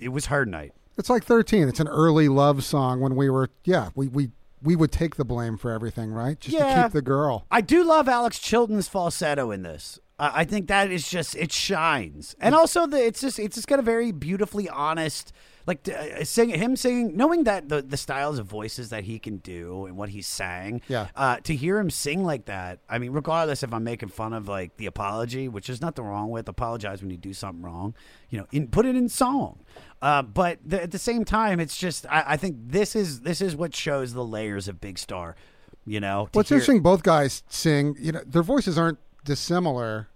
[0.00, 0.72] It was her night.
[0.96, 1.68] It's like 13.
[1.68, 4.30] It's an early love song when we were, yeah, we, we,
[4.60, 6.40] we would take the blame for everything, right?
[6.40, 7.46] Just to keep the girl.
[7.48, 10.00] I do love Alex Chilton's falsetto in this.
[10.18, 13.68] I I think that is just it shines, and also the it's just it's just
[13.68, 15.32] got a very beautifully honest
[15.68, 19.36] like uh, sing him singing, knowing that the the styles of voices that he can
[19.36, 20.80] do and what he sang.
[20.88, 21.08] Yeah.
[21.14, 24.48] Uh, to hear him sing like that, I mean, regardless if I'm making fun of
[24.48, 27.94] like the apology, which is nothing wrong with apologize when you do something wrong,
[28.30, 29.58] you know, in, put it in song.
[30.00, 33.42] Uh, but the, at the same time, it's just I, I think this is this
[33.42, 35.36] is what shows the layers of Big Star.
[35.84, 38.98] You know, What's hear- interesting, both guys sing, you know, their voices aren't
[39.28, 40.08] dissimilar.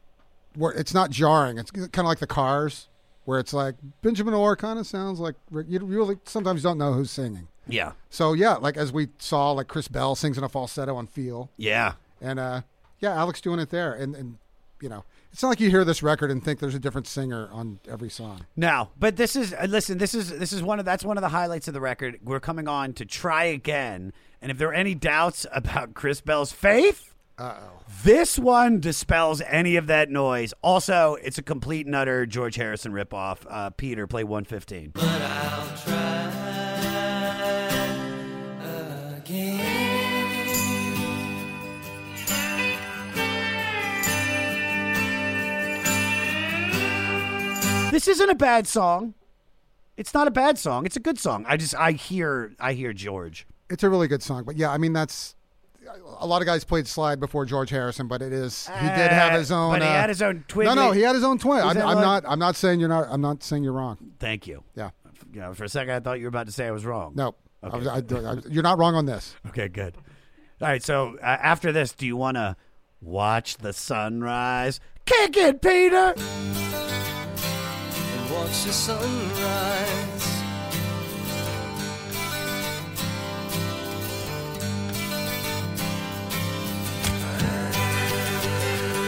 [0.55, 1.57] Where it's not jarring.
[1.57, 2.89] It's kind of like the Cars,
[3.25, 5.35] where it's like Benjamin Orr kind of sounds like
[5.67, 7.49] you really sometimes don't know who's singing.
[7.67, 7.93] Yeah.
[8.11, 11.51] So yeah, like as we saw, like Chris Bell sings in a falsetto on "Feel."
[11.57, 11.95] Yeah.
[12.21, 12.63] And uh,
[13.01, 14.37] yeah, Alex doing it there, and and
[14.83, 17.49] you know, it's not like you hear this record and think there's a different singer
[17.53, 18.45] on every song.
[18.57, 19.97] No, but this is uh, listen.
[19.99, 22.19] This is this is one of that's one of the highlights of the record.
[22.23, 26.53] We're coming on to try again, and if there are any doubts about Chris Bell's
[26.53, 30.53] faith, uh oh, this one dispels any of that noise.
[30.63, 33.39] Also, it's a complete and utter George Harrison ripoff.
[33.49, 34.91] Uh, Peter, play one fifteen.
[34.91, 36.13] But I'll try.
[47.93, 49.13] This isn't a bad song.
[49.99, 50.87] It's not a bad song.
[50.87, 51.45] It's a good song.
[51.47, 53.47] I just I hear I hear George.
[53.69, 55.37] It's a really good song, but yeah, I mean that's
[56.21, 59.33] a lot of guys played slide before George Harrison, but it is he did have
[59.33, 59.73] his Uh, own.
[59.73, 60.67] but he uh, had his own twin.
[60.67, 61.61] No, no, he had his own twin.
[61.61, 62.25] I'm, I'm not.
[62.27, 63.07] I'm not saying you're not.
[63.11, 63.99] I'm not saying you're wrong.
[64.19, 64.63] Thank you.
[64.77, 64.91] Yeah.
[65.33, 67.13] You know, for a second, I thought you were about to say I was wrong.
[67.17, 67.89] No, Okay.
[67.89, 69.35] I, I, I, you're not wrong on this.
[69.49, 69.97] Okay, good.
[70.61, 72.57] All right, so uh, after this, do you want to
[73.01, 74.79] watch the sunrise?
[75.07, 76.15] Kick it, Peter!
[76.17, 76.21] and
[78.31, 80.12] watch the sunrise.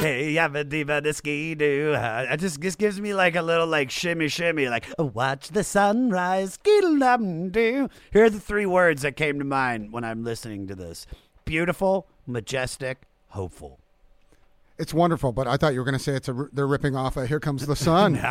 [0.04, 1.94] Hey, yabba dibba da ski doo.
[1.96, 5.48] Uh, It just, just gives me like a little like shimmy shimmy, like "Oh, watch
[5.48, 6.52] the sunrise.
[6.54, 7.88] Skiddle dum doo.
[8.12, 11.06] Here are the three words that came to mind when I'm listening to this:
[11.46, 12.98] beautiful, majestic,
[13.28, 13.78] hopeful.
[14.76, 16.48] It's wonderful, but I thought you were going to say it's a.
[16.52, 17.16] They're ripping off.
[17.16, 18.20] A, Here comes the sun.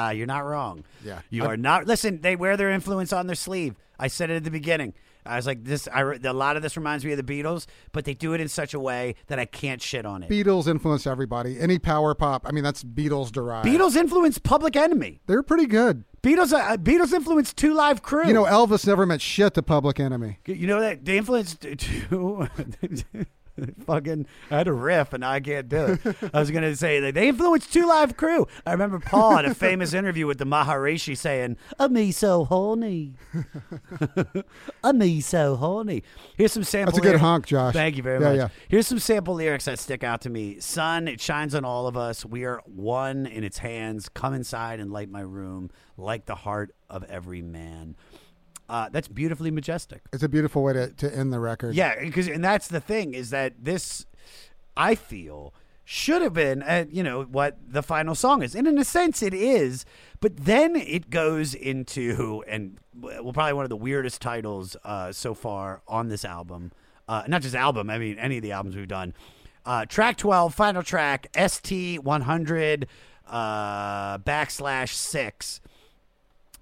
[0.00, 0.84] Ah, you're not wrong.
[1.04, 1.20] Yeah.
[1.28, 1.86] you I'm- are not.
[1.86, 3.74] Listen, they wear their influence on their sleeve.
[3.98, 4.94] I said it at the beginning.
[5.28, 5.88] I was like, this.
[5.92, 8.48] I, a lot of this reminds me of the Beatles, but they do it in
[8.48, 10.30] such a way that I can't shit on it.
[10.30, 11.58] Beatles influence everybody.
[11.60, 12.46] Any power pop.
[12.46, 13.66] I mean, that's Beatles derived.
[13.68, 15.20] Beatles influenced Public Enemy.
[15.26, 16.04] They're pretty good.
[16.22, 16.52] Beatles.
[16.52, 18.26] Uh, Beatles influenced Two Live Crew.
[18.26, 20.38] You know, Elvis never meant shit to Public Enemy.
[20.46, 22.48] You know that they influenced two.
[23.86, 26.16] Fucking, I had a riff and I can't do it.
[26.34, 28.46] I was gonna say that they influenced Two Live Crew.
[28.66, 33.14] I remember Paul had a famous interview with the Maharishi saying, "A me so horny,
[34.84, 36.02] a me so horny."
[36.36, 36.92] Here's some sample.
[36.92, 37.20] That's a good lyrics.
[37.22, 37.72] honk, Josh.
[37.74, 38.36] Thank you very Yeah, much.
[38.38, 38.48] yeah.
[38.68, 40.60] Here's some sample lyrics that stick out to me.
[40.60, 42.24] Sun, it shines on all of us.
[42.24, 44.08] We are one in its hands.
[44.08, 47.96] Come inside and light my room like the heart of every man.
[48.68, 50.02] Uh, that's beautifully majestic.
[50.12, 51.74] It's a beautiful way to, to end the record.
[51.74, 54.04] Yeah, because and that's the thing is that this,
[54.76, 55.54] I feel,
[55.84, 59.22] should have been, uh, you know, what the final song is, and in a sense,
[59.22, 59.86] it is.
[60.20, 65.32] But then it goes into and well, probably one of the weirdest titles uh, so
[65.32, 66.72] far on this album.
[67.08, 69.14] Uh, not just album, I mean any of the albums we've done.
[69.64, 72.86] Uh, track twelve, final track, ST one hundred
[73.26, 75.60] uh, backslash six.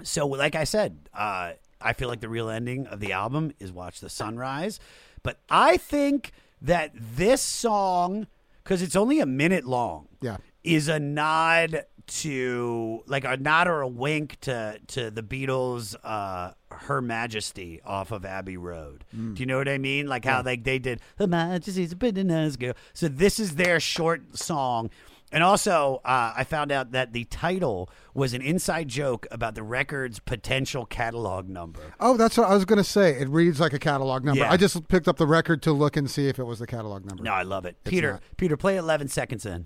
[0.02, 1.52] So, like I said, uh,
[1.86, 4.80] I feel like the real ending of the album is Watch the Sunrise.
[5.22, 8.26] But I think that this song,
[8.64, 10.38] because it's only a minute long, Yeah.
[10.64, 16.52] is a nod to like a nod or a wink to to the Beatles uh
[16.70, 19.04] Her Majesty off of Abbey Road.
[19.16, 19.34] Mm.
[19.34, 20.06] Do you know what I mean?
[20.06, 22.74] Like how like they did Her Majesty's a pretty nice girl.
[22.94, 24.90] So this is their short song
[25.32, 29.62] And also, uh, I found out that the title was an inside joke about the
[29.62, 31.80] record's potential catalog number.
[31.98, 33.18] Oh, that's what I was going to say.
[33.18, 34.40] It reads like a catalog number.
[34.40, 34.50] Yeah.
[34.50, 37.04] I just picked up the record to look and see if it was the catalog
[37.04, 37.24] number.
[37.24, 37.76] No, I love it.
[37.82, 38.22] It's Peter, not.
[38.36, 39.64] Peter, play 11 seconds in.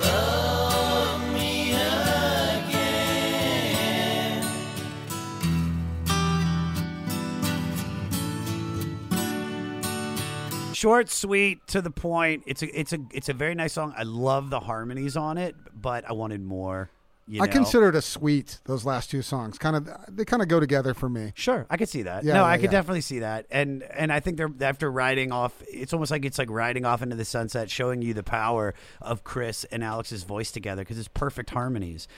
[10.80, 12.44] Short, sweet, to the point.
[12.46, 13.92] It's a it's a it's a very nice song.
[13.98, 16.88] I love the harmonies on it, but I wanted more.
[17.28, 17.52] You I know?
[17.52, 18.60] consider it a sweet.
[18.64, 21.32] Those last two songs, kind of, they kind of go together for me.
[21.34, 22.24] Sure, I could see that.
[22.24, 22.70] Yeah, no, yeah, I could yeah.
[22.70, 23.44] definitely see that.
[23.50, 25.62] And and I think they're after riding off.
[25.68, 28.72] It's almost like it's like riding off into the sunset, showing you the power
[29.02, 32.08] of Chris and Alex's voice together because it's perfect harmonies.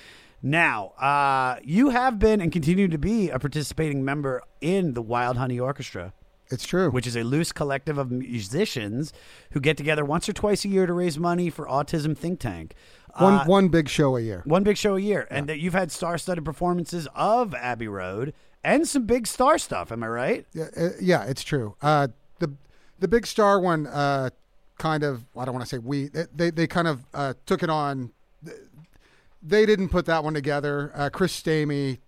[0.41, 5.37] Now, uh, you have been and continue to be a participating member in the Wild
[5.37, 6.13] Honey Orchestra.
[6.53, 6.91] It's true.
[6.91, 9.13] Which is a loose collective of musicians
[9.53, 12.75] who get together once or twice a year to raise money for Autism Think Tank.
[13.19, 14.43] One Uh, one big show a year.
[14.45, 18.33] one big show a year, and that you've had star-studded performances of Abbey Road
[18.65, 19.91] and some big star stuff.
[19.93, 20.47] Am I right?
[20.55, 21.75] Yeah, uh, yeah, it's true.
[21.83, 22.53] Uh, the
[23.01, 24.31] the big star one, uh,
[24.79, 25.25] kind of.
[25.37, 26.09] I don't want to say we.
[26.35, 28.13] They they kind of uh, took it on.
[29.43, 30.93] They didn't put that one together.
[30.95, 31.99] Uh, Chris Stamey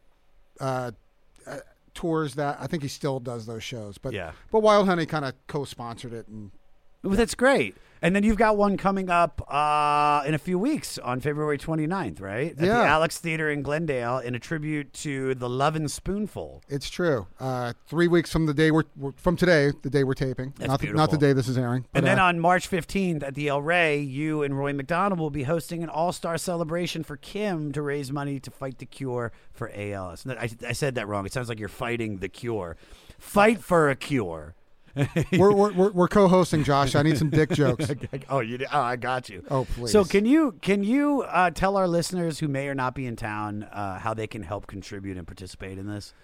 [1.94, 2.58] tours that.
[2.60, 3.98] I think he still does those shows.
[3.98, 4.32] But Yeah.
[4.50, 6.50] But Wild Honey kind of co-sponsored it, and
[7.02, 7.76] Well, that's great.
[8.04, 12.20] And then you've got one coming up uh, in a few weeks on February 29th,
[12.20, 12.50] right?
[12.52, 12.80] At Yeah.
[12.80, 16.62] the Alex Theater in Glendale in a tribute to the Lovin' Spoonful.
[16.68, 17.26] it's true.
[17.40, 20.68] Uh, three weeks from the day we're, we're from today, the day we're taping, That's
[20.68, 21.86] not the, not the day this is airing.
[21.94, 25.30] And then uh, on March 15th at the El Rey, you and Roy McDonald will
[25.30, 29.32] be hosting an all star celebration for Kim to raise money to fight the cure
[29.54, 30.26] for ALS.
[30.26, 31.24] I, I said that wrong.
[31.24, 32.76] It sounds like you're fighting the cure.
[33.18, 34.54] Fight for a cure.
[35.32, 36.94] we're, we're, we're, co-hosting, Josh.
[36.94, 37.90] I need some dick jokes.
[38.28, 38.58] oh, you?
[38.72, 39.44] Oh, I got you.
[39.50, 39.90] Oh, please.
[39.90, 43.16] So can you can you uh, tell our listeners who may or not be in
[43.16, 46.14] town uh, how they can help contribute and participate in this?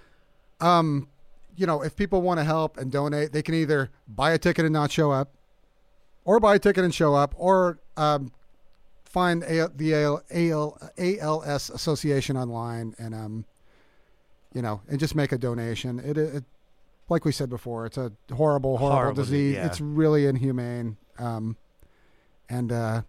[0.61, 1.09] um,
[1.57, 4.65] you know, if people want to help and donate, they can either buy a ticket
[4.65, 5.35] and not show up,
[6.25, 8.33] or buy a ticket and show up, or um,
[9.05, 13.45] find a- the AL, AL, ALS Association online and um,
[14.55, 15.99] you know, and just make a donation.
[16.01, 16.45] It, it
[17.11, 19.55] like we said before, it's a horrible, horrible, Horrible disease.
[19.57, 19.67] yeah.
[19.67, 20.97] It's really inhumane.
[21.19, 21.57] Um,
[22.49, 23.03] and uh,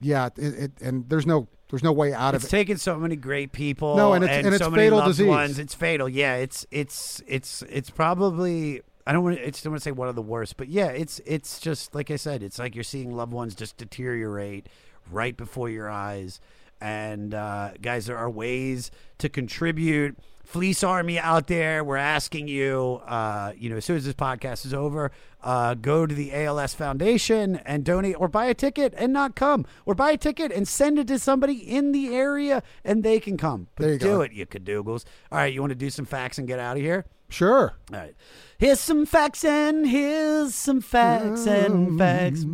[0.00, 2.46] yeah, it, it and there's no there's no way out It's of it.
[2.46, 3.96] It's taken so many great people.
[3.96, 5.26] No, and it's- and it's so many fatal loved disease.
[5.26, 5.58] Ones.
[5.58, 6.08] It's fatal.
[6.08, 8.82] Yeah, it's it's it's it's probably.
[9.08, 9.36] I don't want.
[9.36, 11.94] to It's don't want to say one of the worst, but yeah, it's it's just
[11.94, 12.42] like I said.
[12.42, 14.68] It's like you're seeing loved ones just deteriorate
[15.10, 16.40] right before your eyes.
[16.80, 20.16] And uh, guys, there are ways to contribute.
[20.46, 23.00] Fleece Army out there, we're asking you.
[23.04, 25.10] Uh, you know, as soon as this podcast is over,
[25.42, 29.66] uh, go to the ALS Foundation and donate, or buy a ticket and not come,
[29.84, 33.36] or buy a ticket and send it to somebody in the area, and they can
[33.36, 33.66] come.
[33.74, 34.20] But There you do go.
[34.22, 35.04] it, you cadoogles.
[35.32, 37.04] All right, you want to do some facts and get out of here?
[37.28, 37.74] Sure.
[37.92, 38.14] All right.
[38.58, 42.44] Here's some facts and here's some facts and facts.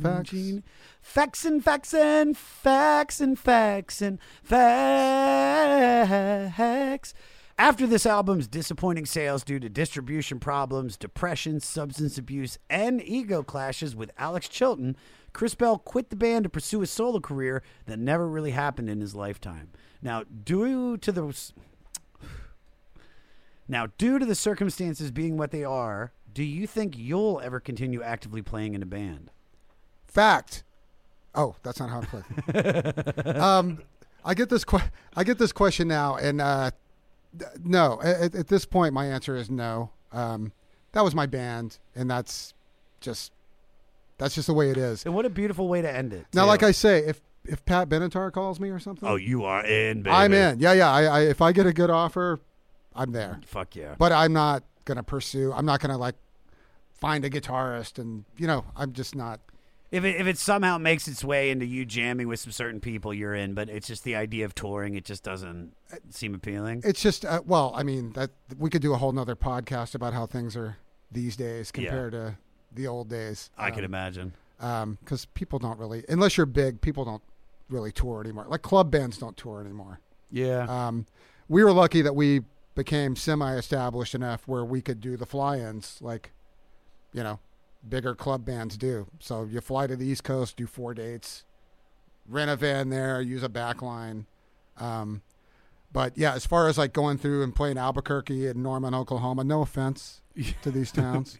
[0.00, 0.34] Facts.
[1.16, 5.14] Facts and facts and facts and facts and facts.
[7.56, 13.96] After this album's disappointing sales due to distribution problems, depression, substance abuse, and ego clashes
[13.96, 14.94] with Alex Chilton,
[15.32, 19.00] Chris Bell quit the band to pursue a solo career that never really happened in
[19.00, 19.70] his lifetime.
[20.02, 21.34] Now, due to the
[23.66, 28.02] now, due to the circumstances being what they are, do you think you'll ever continue
[28.02, 29.30] actively playing in a band?
[30.06, 30.62] Fact.
[31.36, 33.36] Oh, that's not how it plays.
[33.36, 33.82] um,
[34.24, 34.64] I get this.
[34.64, 36.70] Que- I get this question now, and uh,
[37.62, 38.00] no.
[38.02, 39.90] At, at this point, my answer is no.
[40.12, 40.52] Um,
[40.92, 42.54] that was my band, and that's
[43.00, 43.32] just
[44.18, 45.04] that's just the way it is.
[45.04, 46.26] And what a beautiful way to end it.
[46.32, 46.48] Now, too.
[46.48, 50.02] like I say, if if Pat Benatar calls me or something, oh, you are in,
[50.02, 50.14] baby.
[50.14, 50.58] I'm in.
[50.58, 50.90] Yeah, yeah.
[50.90, 52.40] I, I if I get a good offer,
[52.94, 53.40] I'm there.
[53.46, 53.94] Fuck yeah.
[53.98, 55.52] But I'm not gonna pursue.
[55.52, 56.16] I'm not gonna like
[56.94, 59.40] find a guitarist, and you know, I'm just not.
[59.90, 63.14] If it, if it somehow makes its way into you jamming with some certain people,
[63.14, 63.54] you're in.
[63.54, 65.72] But it's just the idea of touring; it just doesn't
[66.10, 66.82] seem appealing.
[66.84, 70.12] It's just uh, well, I mean that we could do a whole nother podcast about
[70.12, 70.76] how things are
[71.12, 71.84] these days Yeah.
[71.84, 72.36] compared to
[72.72, 73.50] the old days.
[73.56, 74.32] I can imagine.
[74.58, 77.22] because people don't really, unless you're big, people don't
[77.68, 78.46] really tour anymore.
[78.48, 80.00] Like club bands don't tour anymore.
[80.30, 80.66] Yeah.
[80.68, 81.06] Um,
[81.48, 82.42] we were lucky that we
[82.74, 86.32] became semi-established enough where we could do the fly-ins, like
[87.12, 87.38] you know,
[87.88, 89.06] bigger club bands do.
[89.20, 91.44] So you fly to the East Coast, do four dates,
[92.28, 94.26] rent a van there, use a backline.
[94.78, 95.22] Um,
[95.92, 99.62] but yeah, as far as like going through and playing Albuquerque and Norman, Oklahoma, no
[99.62, 100.20] offense
[100.62, 101.38] to these towns.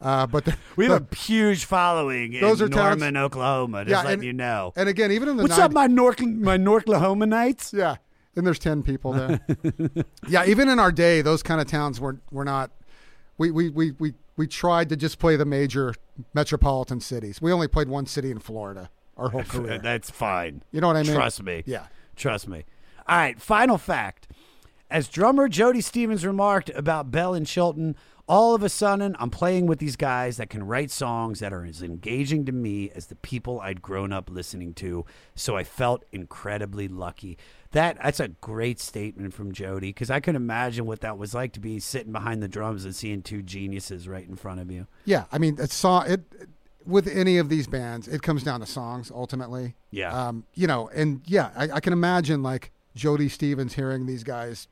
[0.00, 3.84] Uh, but the, We have a huge following Those in are towns- Norman, Oklahoma.
[3.84, 4.72] Just Yeah, letting and- you know.
[4.76, 7.72] and again, even in the What's 90s up, my North my Norklahoma Knights?
[7.72, 7.96] Yeah,
[8.34, 9.40] and there's ten people there.
[10.28, 12.70] yeah, even in our day, those kind of towns were were not.
[13.38, 15.94] We we we we we tried to just play the major
[16.34, 17.40] metropolitan cities.
[17.40, 19.78] We only played one city in Florida our whole uh, career.
[19.78, 20.62] That's fine.
[20.72, 21.14] You know what I mean?
[21.14, 21.62] Trust me.
[21.66, 21.86] Yeah.
[22.16, 22.64] Trust me.
[23.06, 23.40] All right.
[23.40, 24.28] Final fact.
[24.90, 27.96] As drummer Jody Stephens remarked about Bell and Chilton,
[28.28, 31.64] all of a sudden I'm playing with these guys that can write songs that are
[31.64, 35.04] as engaging to me as the people I'd grown up listening to.
[35.34, 37.38] So I felt incredibly lucky.
[37.72, 41.52] That that's a great statement from Jody because I can imagine what that was like
[41.54, 44.86] to be sitting behind the drums and seeing two geniuses right in front of you.
[45.04, 46.20] Yeah, I mean, it's saw it
[46.86, 48.08] with any of these bands.
[48.08, 49.74] It comes down to songs ultimately.
[49.90, 50.12] Yeah.
[50.12, 54.68] Um, you know, and yeah, I, I can imagine like Jody Stephens hearing these guys.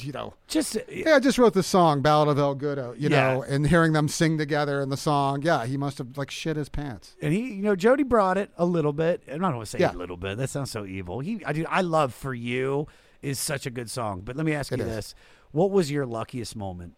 [0.00, 2.94] You know, just uh, yeah, I just wrote the song, Ballad of El Goodo.
[3.00, 3.34] You Yeah.
[3.34, 6.56] know, and hearing them sing together in the song, yeah, he must have like shit
[6.56, 7.16] his pants.
[7.20, 9.22] And he, you know, Jody brought it a little bit.
[9.30, 9.92] I'm not going to say Yeah.
[9.92, 10.36] a little bit.
[10.38, 11.20] That sounds so evil.
[11.20, 11.64] He, I do.
[11.68, 12.86] I love "For You"
[13.22, 14.20] is such a good song.
[14.24, 14.90] But let me ask It you is.
[14.94, 15.14] this:
[15.52, 16.94] What was your luckiest moment?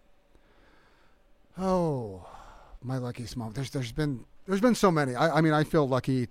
[1.59, 2.27] Oh,
[2.83, 3.57] my luckiest moment.
[3.57, 5.15] There's there's been there's been so many.
[5.15, 6.29] I, I mean, I feel lucky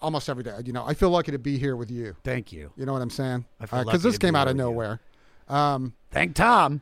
[0.00, 0.56] almost every day.
[0.64, 2.16] You know, I feel lucky to be here with you.
[2.24, 2.72] Thank you.
[2.76, 3.44] You know what I'm saying?
[3.60, 5.00] Because uh, lucky this came out of nowhere.
[5.50, 6.80] Um, Thank Tom.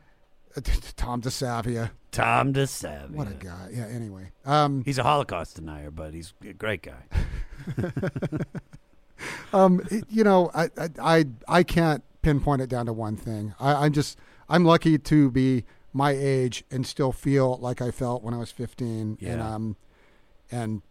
[0.95, 1.91] Tom DeSavia.
[2.11, 3.11] Tom DeSavia.
[3.11, 3.69] What a guy.
[3.73, 3.85] Yeah.
[3.87, 4.31] Anyway.
[4.45, 7.03] Um, He's a Holocaust denier, but he's a great guy.
[9.53, 13.53] um, it- you know, I, I, I, I can't pinpoint it down to one thing.
[13.59, 14.17] I, I'm just,
[14.47, 18.51] I'm lucky to be my age and still feel like I felt when I was
[18.51, 19.75] 15 and, um,
[20.51, 20.81] and,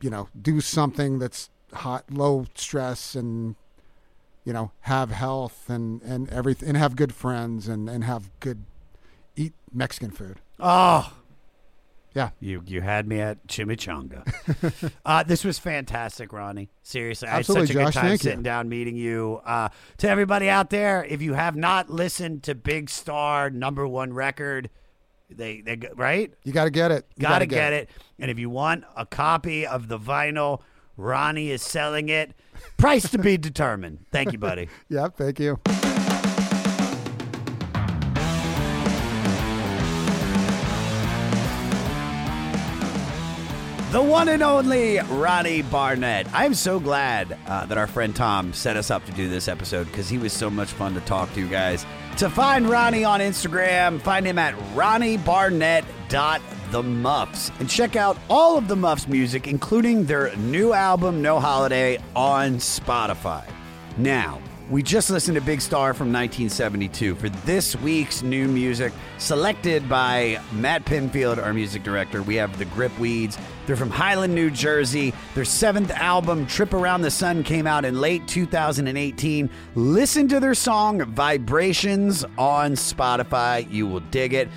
[0.00, 3.56] you know, do something that's hot, low stress and,
[4.46, 8.64] you know, have health and, and everything and have good friends and, and have good,
[9.36, 10.40] eat Mexican food.
[10.58, 11.12] Oh,
[12.14, 12.30] Yeah.
[12.40, 14.22] you you had me at chimichanga.
[15.04, 16.70] uh, this was fantastic, Ronnie.
[16.82, 17.74] Seriously, I had such a Josh.
[17.74, 18.30] good time Thank you.
[18.30, 19.40] sitting down meeting you.
[19.44, 19.68] Uh,
[19.98, 24.70] to everybody out there, if you have not listened to Big Star number one record,
[25.28, 27.04] they they right You got to get it.
[27.16, 27.90] You Got to get it.
[28.20, 30.62] And if you want a copy of the vinyl,
[30.96, 32.32] Ronnie is selling it.
[32.76, 34.06] Price to be determined.
[34.12, 34.68] Thank you, buddy.
[34.88, 35.08] Yeah.
[35.08, 35.58] Thank you.
[43.92, 46.26] The one and only Ronnie Barnett.
[46.34, 49.84] I'm so glad uh, that our friend Tom set us up to do this episode
[49.86, 51.86] because he was so much fun to talk to, guys.
[52.18, 54.54] To find Ronnie on Instagram, find him at
[56.66, 61.98] ronniebarnett.themuffs and check out all of the Muffs music, including their new album, No Holiday,
[62.14, 63.44] on Spotify.
[63.96, 69.88] Now, we just listened to Big Star from 1972 for this week's new music, selected
[69.88, 72.20] by Matt Pinfield, our music director.
[72.22, 73.38] We have the Grip Weeds.
[73.66, 75.12] They're from Highland, New Jersey.
[75.36, 79.48] Their seventh album, Trip Around the Sun, came out in late 2018.
[79.76, 83.70] Listen to their song Vibrations on Spotify.
[83.70, 84.48] You will dig it.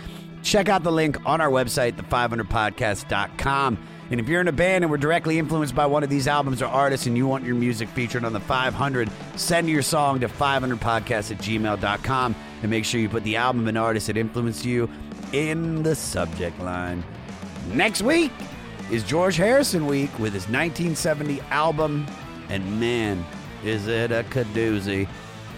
[0.44, 3.78] Check out the link on our website, the500podcast.com.
[4.12, 6.62] And if you're in a band and were directly influenced by one of these albums
[6.62, 10.28] or artists and you want your music featured on the 500, send your song to
[10.28, 14.90] 500podcast at gmail.com and make sure you put the album and artist that influenced you
[15.32, 17.04] in the subject line.
[17.74, 18.32] Next week
[18.90, 22.08] is George Harrison week with his 1970 album,
[22.50, 23.24] and man,
[23.64, 25.08] is it a kadoozy.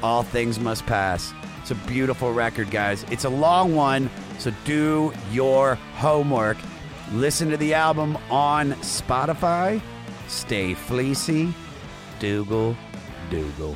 [0.03, 1.31] All Things Must Pass.
[1.61, 3.05] It's a beautiful record, guys.
[3.11, 4.09] It's a long one,
[4.39, 6.57] so do your homework.
[7.11, 9.79] Listen to the album on Spotify.
[10.27, 11.53] Stay fleecy.
[12.19, 12.75] Dougal,
[13.29, 13.75] Dougal.